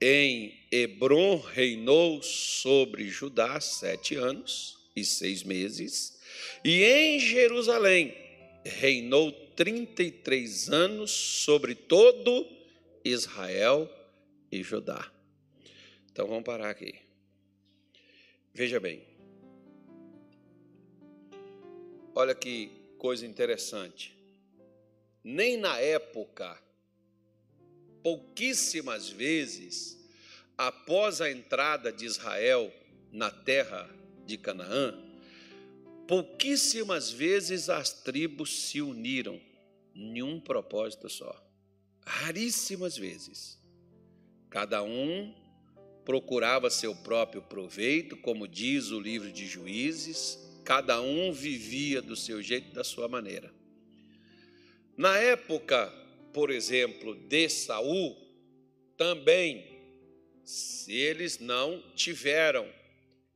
[0.00, 6.18] Em Hebron reinou sobre Judá sete anos e seis meses.
[6.64, 8.16] E em Jerusalém
[8.64, 12.46] reinou 33 anos sobre todo
[13.04, 13.90] Israel
[14.50, 15.13] e Judá.
[16.14, 16.94] Então vamos parar aqui.
[18.52, 19.02] Veja bem.
[22.14, 24.16] Olha que coisa interessante.
[25.24, 26.56] Nem na época,
[28.00, 29.98] pouquíssimas vezes,
[30.56, 32.72] após a entrada de Israel
[33.10, 33.90] na terra
[34.24, 34.96] de Canaã,
[36.06, 39.40] pouquíssimas vezes as tribos se uniram
[39.92, 41.44] em um propósito só.
[42.06, 43.58] Raríssimas vezes.
[44.48, 45.42] Cada um
[46.04, 52.42] procurava seu próprio proveito, como diz o livro de Juízes, cada um vivia do seu
[52.42, 53.52] jeito, da sua maneira.
[54.96, 55.92] Na época,
[56.32, 58.16] por exemplo, de Saul,
[58.96, 59.64] também,
[60.44, 62.68] se eles não tiveram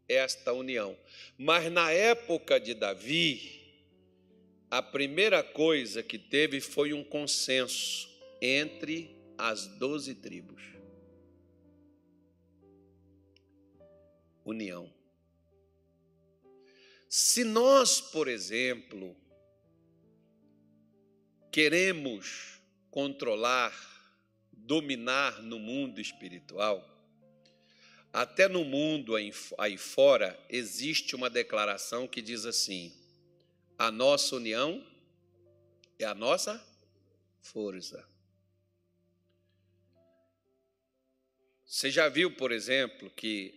[0.09, 0.97] esta união.
[1.37, 3.59] Mas na época de Davi,
[4.71, 8.09] a primeira coisa que teve foi um consenso
[8.41, 10.78] entre as doze tribos.
[14.49, 14.93] União.
[17.09, 19.17] Se nós, por exemplo,
[21.51, 23.73] queremos controlar,
[24.53, 26.87] dominar no mundo espiritual,
[28.13, 32.93] até no mundo aí fora existe uma declaração que diz assim:
[33.79, 34.85] a nossa união
[35.99, 36.63] é a nossa
[37.41, 38.07] força.
[41.65, 43.55] Você já viu, por exemplo, que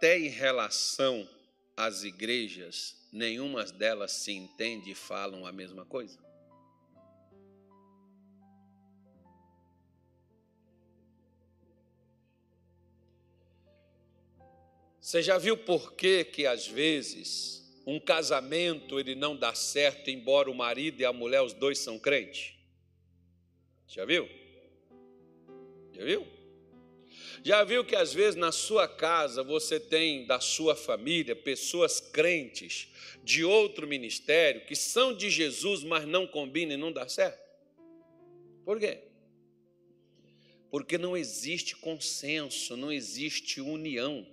[0.00, 1.28] até em relação
[1.76, 6.18] às igrejas, nenhuma delas se entende e falam a mesma coisa?
[14.98, 20.50] Você já viu por que que às vezes um casamento ele não dá certo embora
[20.50, 22.54] o marido e a mulher os dois são crentes?
[23.86, 24.26] Já viu?
[25.92, 26.39] Já viu?
[27.42, 32.88] Já viu que às vezes na sua casa você tem da sua família pessoas crentes
[33.24, 37.40] de outro ministério que são de Jesus, mas não combinam e não dá certo?
[38.64, 39.04] Por quê?
[40.70, 44.26] Porque não existe consenso, não existe união.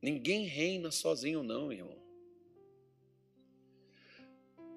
[0.00, 2.02] Ninguém reina sozinho, não, irmão.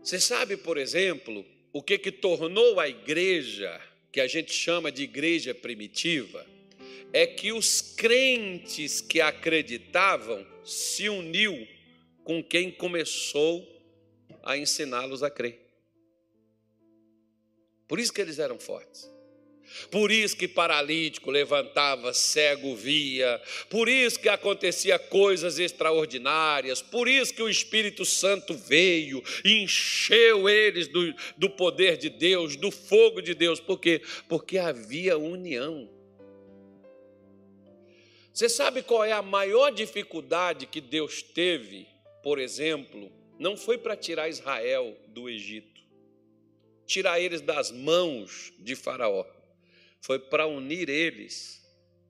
[0.02, 3.82] Você sabe, por exemplo, o que, que tornou a igreja,
[4.18, 6.44] que a gente chama de igreja primitiva,
[7.14, 11.68] é que os crentes que acreditavam se uniu
[12.24, 13.64] com quem começou
[14.42, 15.60] a ensiná-los a crer.
[17.88, 19.08] Por isso que eles eram fortes.
[19.92, 27.34] Por isso que paralítico levantava, cego via, por isso que acontecia coisas extraordinárias, por isso
[27.34, 33.34] que o Espírito Santo veio encheu eles do, do poder de Deus, do fogo de
[33.34, 34.02] Deus, por quê?
[34.28, 35.90] Porque havia união.
[38.34, 41.88] Você sabe qual é a maior dificuldade que Deus teve,
[42.24, 43.12] por exemplo?
[43.40, 45.82] Não foi para tirar Israel do Egito,
[46.86, 49.26] tirar eles das mãos de Faraó
[50.08, 51.62] foi para unir eles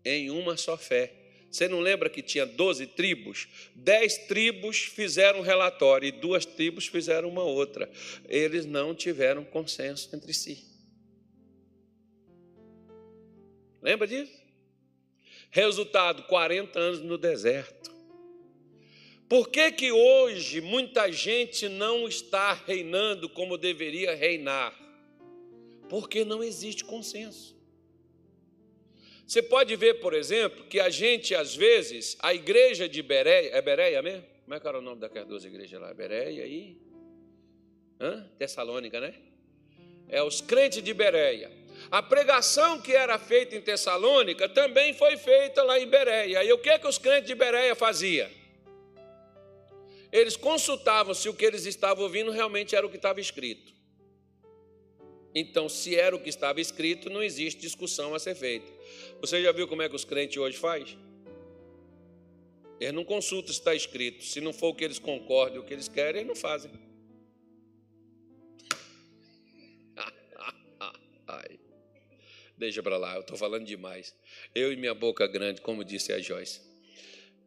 [0.06, 1.12] em uma só fé.
[1.50, 3.48] Você não lembra que tinha 12 tribos?
[3.74, 7.90] Dez tribos fizeram um relatório e duas tribos fizeram uma outra.
[8.30, 10.64] Eles não tiveram consenso entre si.
[13.82, 14.40] Lembra disso?
[15.50, 17.92] Resultado: 40 anos no deserto.
[19.28, 24.72] Por que, que hoje muita gente não está reinando como deveria reinar?
[25.90, 27.57] Porque não existe consenso.
[29.28, 33.62] Você pode ver, por exemplo, que a gente, às vezes, a igreja de Bereia, é
[33.62, 34.24] Bereia mesmo?
[34.46, 35.94] Como é que era o nome daquelas duas igrejas lá?
[35.94, 36.78] Bereia e
[38.00, 38.26] Hã?
[38.40, 39.14] Tessalônica, né?
[40.08, 41.52] É os crentes de Bereia.
[41.92, 46.44] A pregação que era feita em Tessalônica também foi feita lá em Bereia.
[46.46, 48.30] E o que, é que os crentes de Bereia faziam?
[50.10, 53.74] Eles consultavam se o que eles estavam ouvindo realmente era o que estava escrito.
[55.36, 58.77] Então, se era o que estava escrito, não existe discussão a ser feita.
[59.22, 60.98] Você já viu como é que os crentes hoje faz?
[62.80, 64.24] Eles não consultam se está escrito.
[64.24, 66.72] Se não for o que eles concordam, o que eles querem, eles não fazem.
[72.58, 74.16] Deixa para lá, eu estou falando demais.
[74.54, 76.62] Eu e minha boca grande, como disse a Joyce.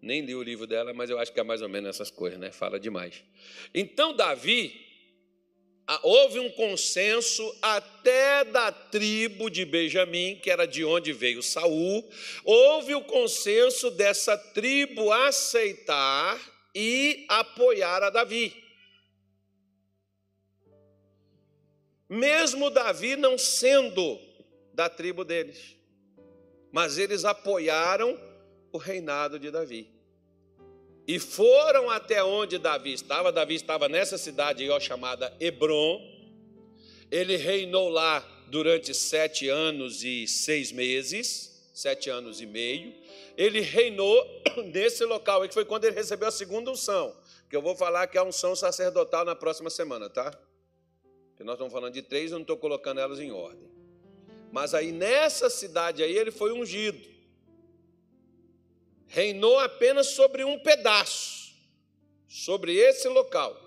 [0.01, 2.38] Nem li o livro dela, mas eu acho que é mais ou menos essas coisas,
[2.38, 2.51] né?
[2.51, 3.22] Fala demais.
[3.74, 4.89] Então, Davi,
[6.03, 12.09] houve um consenso até da tribo de Benjamim, que era de onde veio Saul,
[12.45, 16.38] houve o consenso dessa tribo aceitar
[16.74, 18.55] e apoiar a Davi.
[22.09, 24.18] Mesmo Davi não sendo
[24.72, 25.76] da tribo deles,
[26.72, 28.18] mas eles apoiaram
[28.72, 29.99] o reinado de Davi.
[31.07, 33.32] E foram até onde Davi estava.
[33.32, 36.01] Davi estava nessa cidade ó, chamada Hebron.
[37.11, 42.94] Ele reinou lá durante sete anos e seis meses, sete anos e meio.
[43.36, 44.24] Ele reinou
[44.72, 47.16] nesse local, que foi quando ele recebeu a segunda unção,
[47.48, 50.38] que eu vou falar que é a unção sacerdotal na próxima semana, tá?
[51.40, 53.70] Nós estamos falando de três, eu não estou colocando elas em ordem.
[54.53, 57.01] Mas aí nessa cidade aí ele foi ungido
[59.11, 61.52] reinou apenas sobre um pedaço,
[62.28, 63.61] sobre esse local.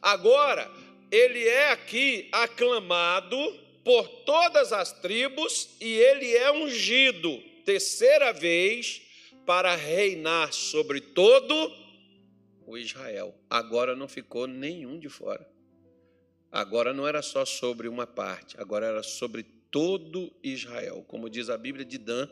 [0.00, 0.70] Agora,
[1.10, 3.36] ele é aqui aclamado
[3.84, 9.02] por todas as tribos e ele é ungido, terceira vez,
[9.44, 11.54] para reinar sobre todo
[12.66, 13.34] o Israel.
[13.50, 15.48] Agora não ficou nenhum de fora.
[16.50, 21.58] Agora não era só sobre uma parte, agora era sobre todo Israel, como diz a
[21.58, 22.28] Bíblia de Dan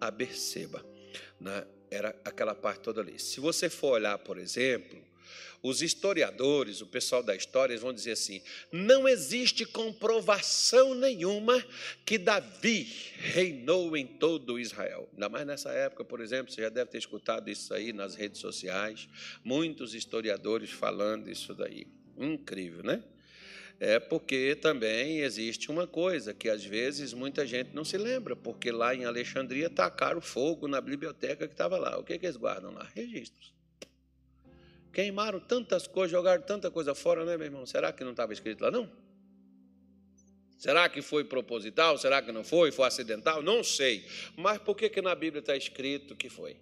[0.00, 0.95] a Berseba.
[1.40, 1.66] Né?
[1.90, 3.18] era aquela parte toda ali.
[3.18, 4.98] Se você for olhar, por exemplo,
[5.62, 11.64] os historiadores, o pessoal da história, eles vão dizer assim: não existe comprovação nenhuma
[12.04, 12.84] que Davi
[13.18, 15.08] reinou em todo Israel.
[15.12, 18.40] Ainda mais nessa época, por exemplo, você já deve ter escutado isso aí nas redes
[18.40, 19.08] sociais,
[19.42, 21.86] muitos historiadores falando isso daí.
[22.16, 23.02] Incrível, né?
[23.78, 28.70] É porque também existe uma coisa que às vezes muita gente não se lembra, porque
[28.70, 31.98] lá em Alexandria tacaram fogo na biblioteca que estava lá.
[31.98, 32.88] O que, que eles guardam lá?
[32.94, 33.54] Registros.
[34.92, 37.66] Queimaram tantas coisas, jogaram tanta coisa fora, né, meu irmão?
[37.66, 38.90] Será que não estava escrito lá, não?
[40.56, 41.98] Será que foi proposital?
[41.98, 42.72] Será que não foi?
[42.72, 43.42] Foi acidental?
[43.42, 44.06] Não sei.
[44.34, 46.56] Mas por que, que na Bíblia está escrito que foi?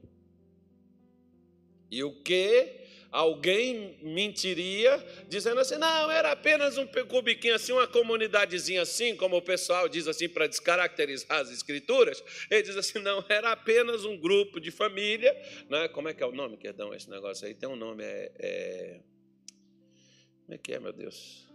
[1.89, 2.84] E o que
[3.15, 4.99] alguém mentiria
[5.29, 10.09] dizendo assim: não, era apenas um cubiquinho assim, uma comunidadezinha assim, como o pessoal diz
[10.09, 12.23] assim para descaracterizar as escrituras.
[12.51, 15.33] Ele diz assim: não, era apenas um grupo de família.
[15.71, 15.87] Né?
[15.89, 17.55] Como é que é o nome, Querdão, esse negócio aí?
[17.55, 19.01] Tem um nome, é, é...
[20.43, 21.47] Como é que é, meu Deus?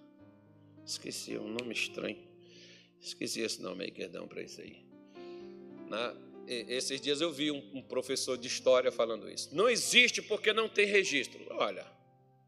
[0.86, 2.18] Esqueci, um nome estranho.
[3.02, 4.78] Esqueci esse nome aí, Querdão, para isso aí.
[5.90, 6.16] Na,
[6.50, 9.50] esses dias eu vi um, professor de história falando isso.
[9.56, 11.46] Não existe porque não tem registro.
[11.52, 11.86] Olha,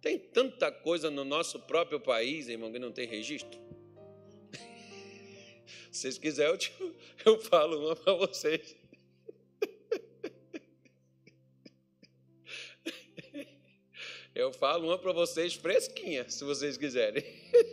[0.01, 3.59] tem tanta coisa no nosso próprio país, irmão, que não tem registro.
[5.91, 6.73] Se vocês quiserem, eu, te,
[7.23, 8.75] eu falo uma para vocês.
[14.33, 17.21] Eu falo uma para vocês fresquinha, se vocês quiserem.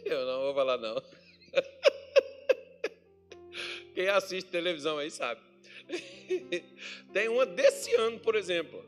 [0.04, 1.00] Eu não vou falar, não.
[3.94, 5.40] Quem assiste televisão aí sabe.
[7.12, 8.84] Tem uma desse ano, por exemplo.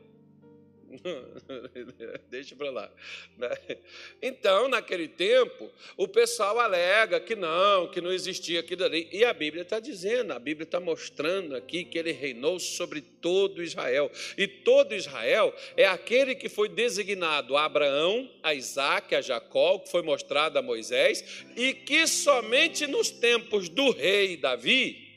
[2.29, 2.91] Deixa para lá.
[4.21, 9.07] Então, naquele tempo, o pessoal alega que não, que não existia aquilo ali.
[9.11, 13.63] E a Bíblia está dizendo, a Bíblia está mostrando aqui que ele reinou sobre todo
[13.63, 14.11] Israel.
[14.37, 19.89] E todo Israel é aquele que foi designado a Abraão, a Isaac, a Jacó, que
[19.89, 25.10] foi mostrado a Moisés, e que somente nos tempos do rei Davi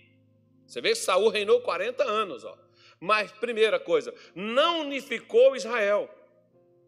[0.66, 2.56] você vê que Saul reinou 40 anos, ó.
[3.00, 6.08] Mas, primeira coisa, não unificou Israel.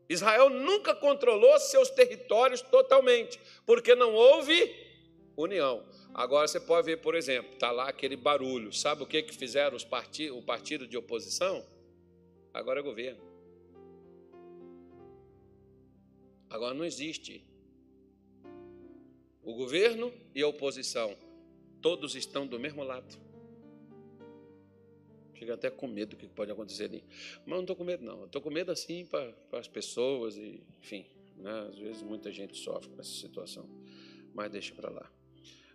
[0.09, 4.75] Israel nunca controlou seus territórios totalmente, porque não houve
[5.37, 5.85] união.
[6.15, 8.73] Agora você pode ver, por exemplo, está lá aquele barulho.
[8.73, 11.67] Sabe o que, que fizeram os parti o partido de oposição?
[12.55, 13.21] Agora é governo.
[16.49, 17.45] Agora não existe.
[19.43, 21.17] O governo e a oposição,
[21.83, 23.26] todos estão do mesmo lado.
[25.39, 27.05] Chega até com medo do que pode acontecer ali.
[27.45, 28.25] Mas não estou com medo, não.
[28.25, 31.07] Estou com medo assim para as pessoas e, enfim,
[31.37, 31.69] né?
[31.69, 33.69] às vezes muita gente sofre com essa situação.
[34.35, 35.13] Mas deixa para lá.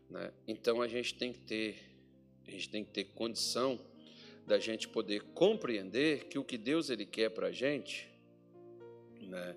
[0.09, 0.33] Né?
[0.47, 1.77] Então a gente tem que ter,
[2.47, 3.79] a gente tem que ter condição
[4.47, 8.09] da gente poder compreender que o que Deus ele quer para a gente,
[9.21, 9.55] né?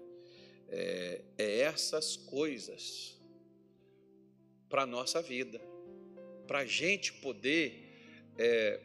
[0.68, 3.20] É, é essas coisas
[4.68, 5.61] para a nossa vida,
[6.46, 7.84] para a gente poder
[8.36, 8.80] é,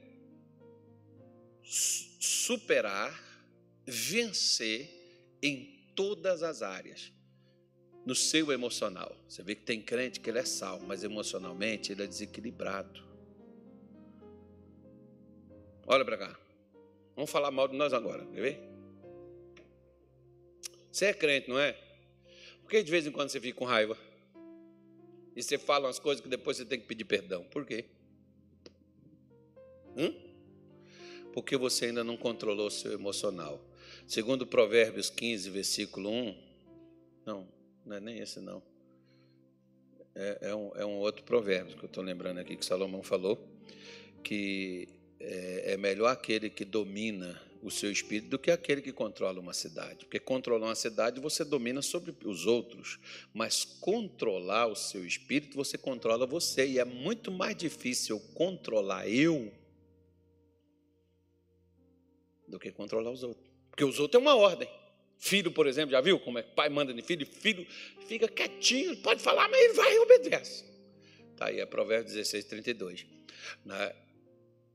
[1.70, 3.14] superar,
[3.86, 4.90] vencer
[5.42, 7.12] em todas as áreas.
[8.06, 9.16] No seu emocional.
[9.28, 13.04] Você vê que tem crente que ele é sal, mas emocionalmente ele é desequilibrado.
[15.86, 16.40] Olha para cá.
[17.16, 18.60] Vamos falar mal de nós agora, quer ver?
[20.92, 21.74] Você é crente, não é?
[22.62, 23.98] Por que de vez em quando você fica com raiva?
[25.36, 27.44] E você fala umas coisas que depois você tem que pedir perdão.
[27.44, 27.86] Por quê?
[29.96, 30.29] Hum?
[31.40, 33.64] Porque você ainda não controlou seu emocional.
[34.06, 36.38] Segundo Provérbios 15, versículo 1,
[37.26, 37.48] não,
[37.86, 38.62] não é nem esse não.
[40.14, 43.42] É, é, um, é um, outro provérbio que eu estou lembrando aqui, que Salomão falou,
[44.22, 49.40] que é, é melhor aquele que domina o seu espírito do que aquele que controla
[49.40, 50.00] uma cidade.
[50.06, 53.00] Porque controlar uma cidade você domina sobre os outros,
[53.34, 56.68] mas controlar o seu espírito você controla você.
[56.68, 59.54] E é muito mais difícil controlar eu
[62.50, 63.46] do que controlar os outros.
[63.70, 64.70] Porque os outros é uma ordem.
[65.18, 67.26] Filho, por exemplo, já viu como é que pai manda de filho?
[67.26, 67.66] Filho
[68.08, 70.66] fica quietinho, pode falar, mas ele vai e obedece.
[71.32, 73.06] Está aí, é Provérbios 16, 32.
[73.66, 73.96] Né?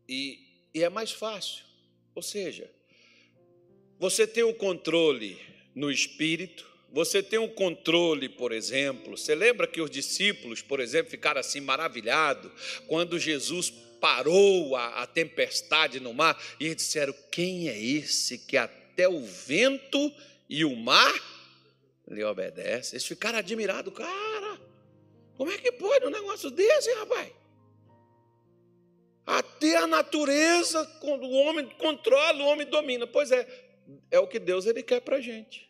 [0.08, 0.38] E,
[0.72, 1.64] e é mais fácil.
[2.14, 2.70] Ou seja,
[3.98, 5.38] você tem o controle
[5.74, 9.16] no espírito, você tem o controle, por exemplo.
[9.16, 12.52] Você lembra que os discípulos, por exemplo, ficaram assim maravilhados
[12.86, 13.70] quando Jesus
[14.04, 19.24] parou a, a tempestade no mar, e eles disseram: Quem é esse que até o
[19.24, 20.12] vento
[20.46, 21.14] e o mar
[22.06, 22.96] lhe obedecem?
[22.96, 24.60] Eles ficaram admirados, cara.
[25.38, 27.32] Como é que pode um negócio desse, rapaz?
[29.24, 33.06] Até a natureza, quando o homem controla, o homem domina.
[33.06, 33.48] Pois é,
[34.10, 35.66] é o que Deus ele quer para a gente.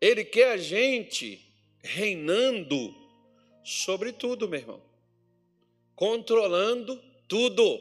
[0.00, 1.44] Ele quer a gente
[1.82, 2.94] reinando
[3.64, 4.93] sobre tudo, meu irmão.
[5.94, 7.80] Controlando tudo.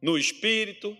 [0.00, 0.96] No espírito,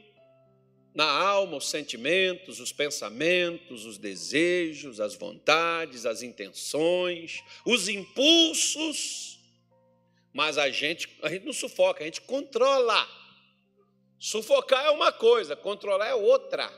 [0.94, 9.40] na alma, os sentimentos, os pensamentos, os desejos, as vontades, as intenções, os impulsos.
[10.32, 13.08] Mas a gente, a gente não sufoca, a gente controla.
[14.18, 16.70] Sufocar é uma coisa, controlar é outra.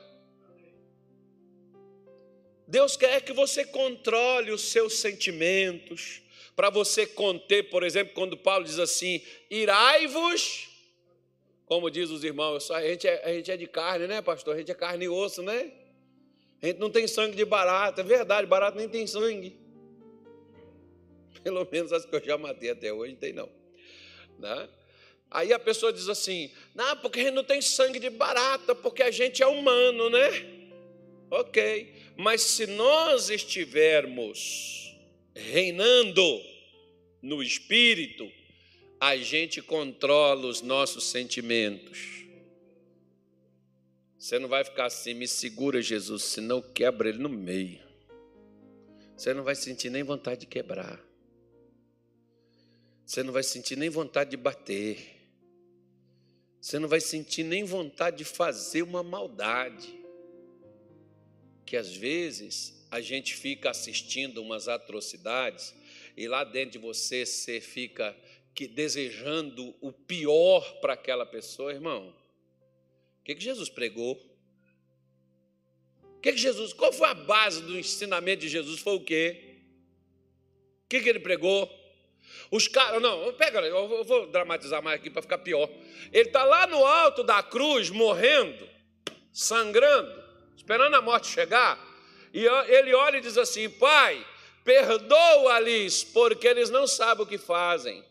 [2.67, 6.23] Deus quer que você controle os seus sentimentos,
[6.55, 10.75] para você conter, por exemplo, quando Paulo diz assim: irai-vos
[11.67, 14.55] como diz os irmãos, a gente, é, a gente é de carne, né, pastor?
[14.55, 15.73] A gente é carne e osso, né?
[16.63, 18.03] A gente não tem sangue de barata.
[18.03, 19.59] É verdade, barata nem tem sangue.
[21.43, 23.49] Pelo menos as que eu já matei até hoje, tem não.
[24.39, 24.69] Né?
[25.31, 29.03] Aí a pessoa diz assim: não, porque a gente não tem sangue de barata, porque
[29.03, 30.29] a gente é humano, né?
[31.31, 34.84] Ok, mas se nós estivermos
[35.35, 36.41] reinando
[37.21, 38.31] no espírito,
[39.01, 42.25] a gente controla os nossos sentimentos.
[44.19, 47.83] Você não vai ficar assim, me segura, Jesus, senão quebra ele no meio.
[49.17, 50.99] Você não vai sentir nem vontade de quebrar.
[53.05, 55.15] Você não vai sentir nem vontade de bater.
[56.61, 60.03] Você não vai sentir nem vontade de fazer uma maldade.
[61.67, 65.75] Que às vezes a gente fica assistindo umas atrocidades
[66.17, 68.17] e lá dentro de você você fica
[68.55, 72.15] que desejando o pior para aquela pessoa, irmão.
[73.21, 74.15] O que, que Jesus pregou?
[76.05, 78.79] O que, que Jesus, qual foi a base do ensinamento de Jesus?
[78.79, 79.57] Foi o quê?
[80.85, 81.69] O que, que ele pregou?
[82.49, 85.69] Os caras, não, pega, eu vou dramatizar mais aqui para ficar pior.
[86.13, 88.69] Ele está lá no alto da cruz, morrendo,
[89.33, 90.23] sangrando,
[90.57, 91.93] esperando a morte chegar.
[92.35, 94.27] E ele olha e diz assim: Pai,
[94.65, 98.05] perdoa-lhes, porque eles não sabem o que fazem.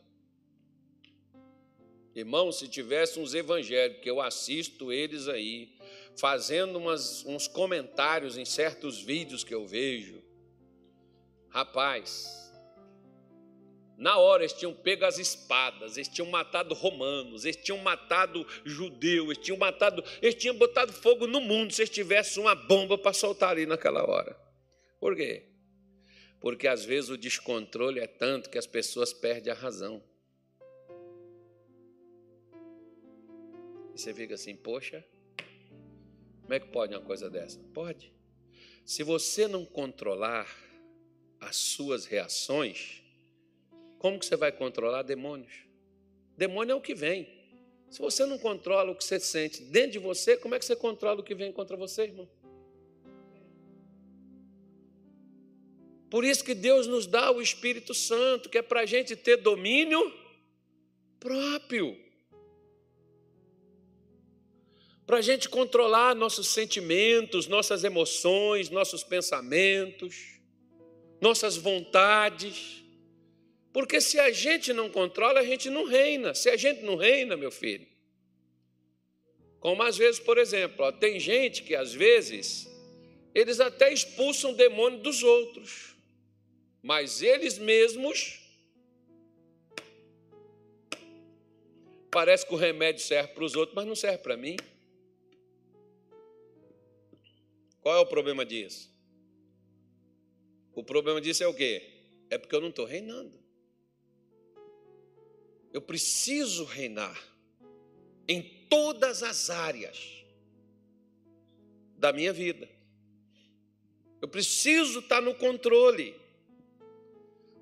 [2.16, 5.76] Irmão, se tivesse uns evangélicos, que eu assisto eles aí,
[6.16, 10.24] fazendo umas, uns comentários em certos vídeos que eu vejo,
[11.50, 12.43] rapaz,
[13.98, 19.28] na hora eles tinham pego as espadas, eles tinham matado romanos, eles tinham matado judeus,
[19.28, 23.14] eles tinham matado, eles tinham botado fogo no mundo se eles tivessem uma bomba para
[23.14, 24.36] soltar ali naquela hora.
[25.00, 25.48] Por quê?
[26.40, 30.04] Porque às vezes o descontrole é tanto que as pessoas perdem a razão.
[33.94, 35.06] E você fica assim, poxa,
[36.42, 37.60] como é que pode uma coisa dessa?
[37.74, 38.12] Pode.
[38.84, 40.48] Se você não controlar
[41.40, 43.03] as suas reações,
[44.04, 45.54] como que você vai controlar demônios?
[46.38, 47.26] Demônio é o que vem.
[47.90, 50.76] Se você não controla o que você sente dentro de você, como é que você
[50.76, 52.28] controla o que vem contra você, irmão?
[56.10, 59.38] Por isso que Deus nos dá o Espírito Santo, que é para a gente ter
[59.38, 60.14] domínio
[61.18, 61.98] próprio
[65.06, 70.40] para a gente controlar nossos sentimentos, nossas emoções, nossos pensamentos,
[71.22, 72.83] nossas vontades.
[73.74, 76.36] Porque se a gente não controla, a gente não reina.
[76.36, 77.88] Se a gente não reina, meu filho.
[79.60, 82.70] Como às vezes, por exemplo, ó, tem gente que às vezes
[83.34, 85.96] eles até expulsam o demônio dos outros,
[86.84, 88.40] mas eles mesmos
[92.12, 94.56] parece que o remédio serve para os outros, mas não serve para mim.
[97.82, 98.94] Qual é o problema disso?
[100.76, 101.90] O problema disso é o quê?
[102.30, 103.43] É porque eu não estou reinando.
[105.74, 107.20] Eu preciso reinar
[108.28, 110.24] em todas as áreas
[111.98, 112.70] da minha vida.
[114.22, 116.16] Eu preciso estar no controle.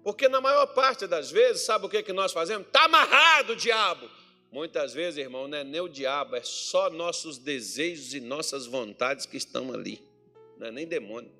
[0.03, 2.67] Porque na maior parte das vezes, sabe o que, que nós fazemos?
[2.67, 4.09] Está amarrado, diabo.
[4.51, 9.25] Muitas vezes, irmão, não é nem o diabo, é só nossos desejos e nossas vontades
[9.25, 10.11] que estão ali
[10.61, 11.31] não é nem demônio.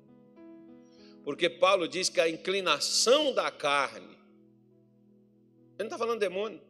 [1.22, 4.18] Porque Paulo diz que a inclinação da carne,
[5.82, 6.60] ele não está falando demônio.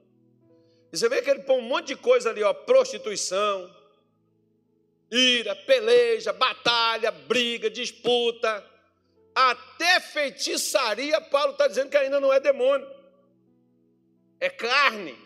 [0.93, 3.75] E você vê que ele põe um monte de coisa ali, ó, prostituição,
[5.11, 8.65] ira, peleja, batalha, briga, disputa,
[9.35, 12.87] até feitiçaria, Paulo está dizendo que ainda não é demônio,
[14.41, 15.17] é carne.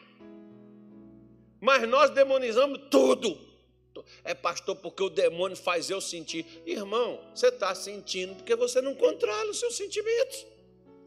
[1.60, 3.44] Mas nós demonizamos tudo.
[4.22, 6.62] É pastor porque o demônio faz eu sentir.
[6.66, 10.46] Irmão, você está sentindo porque você não controla os seus sentimentos.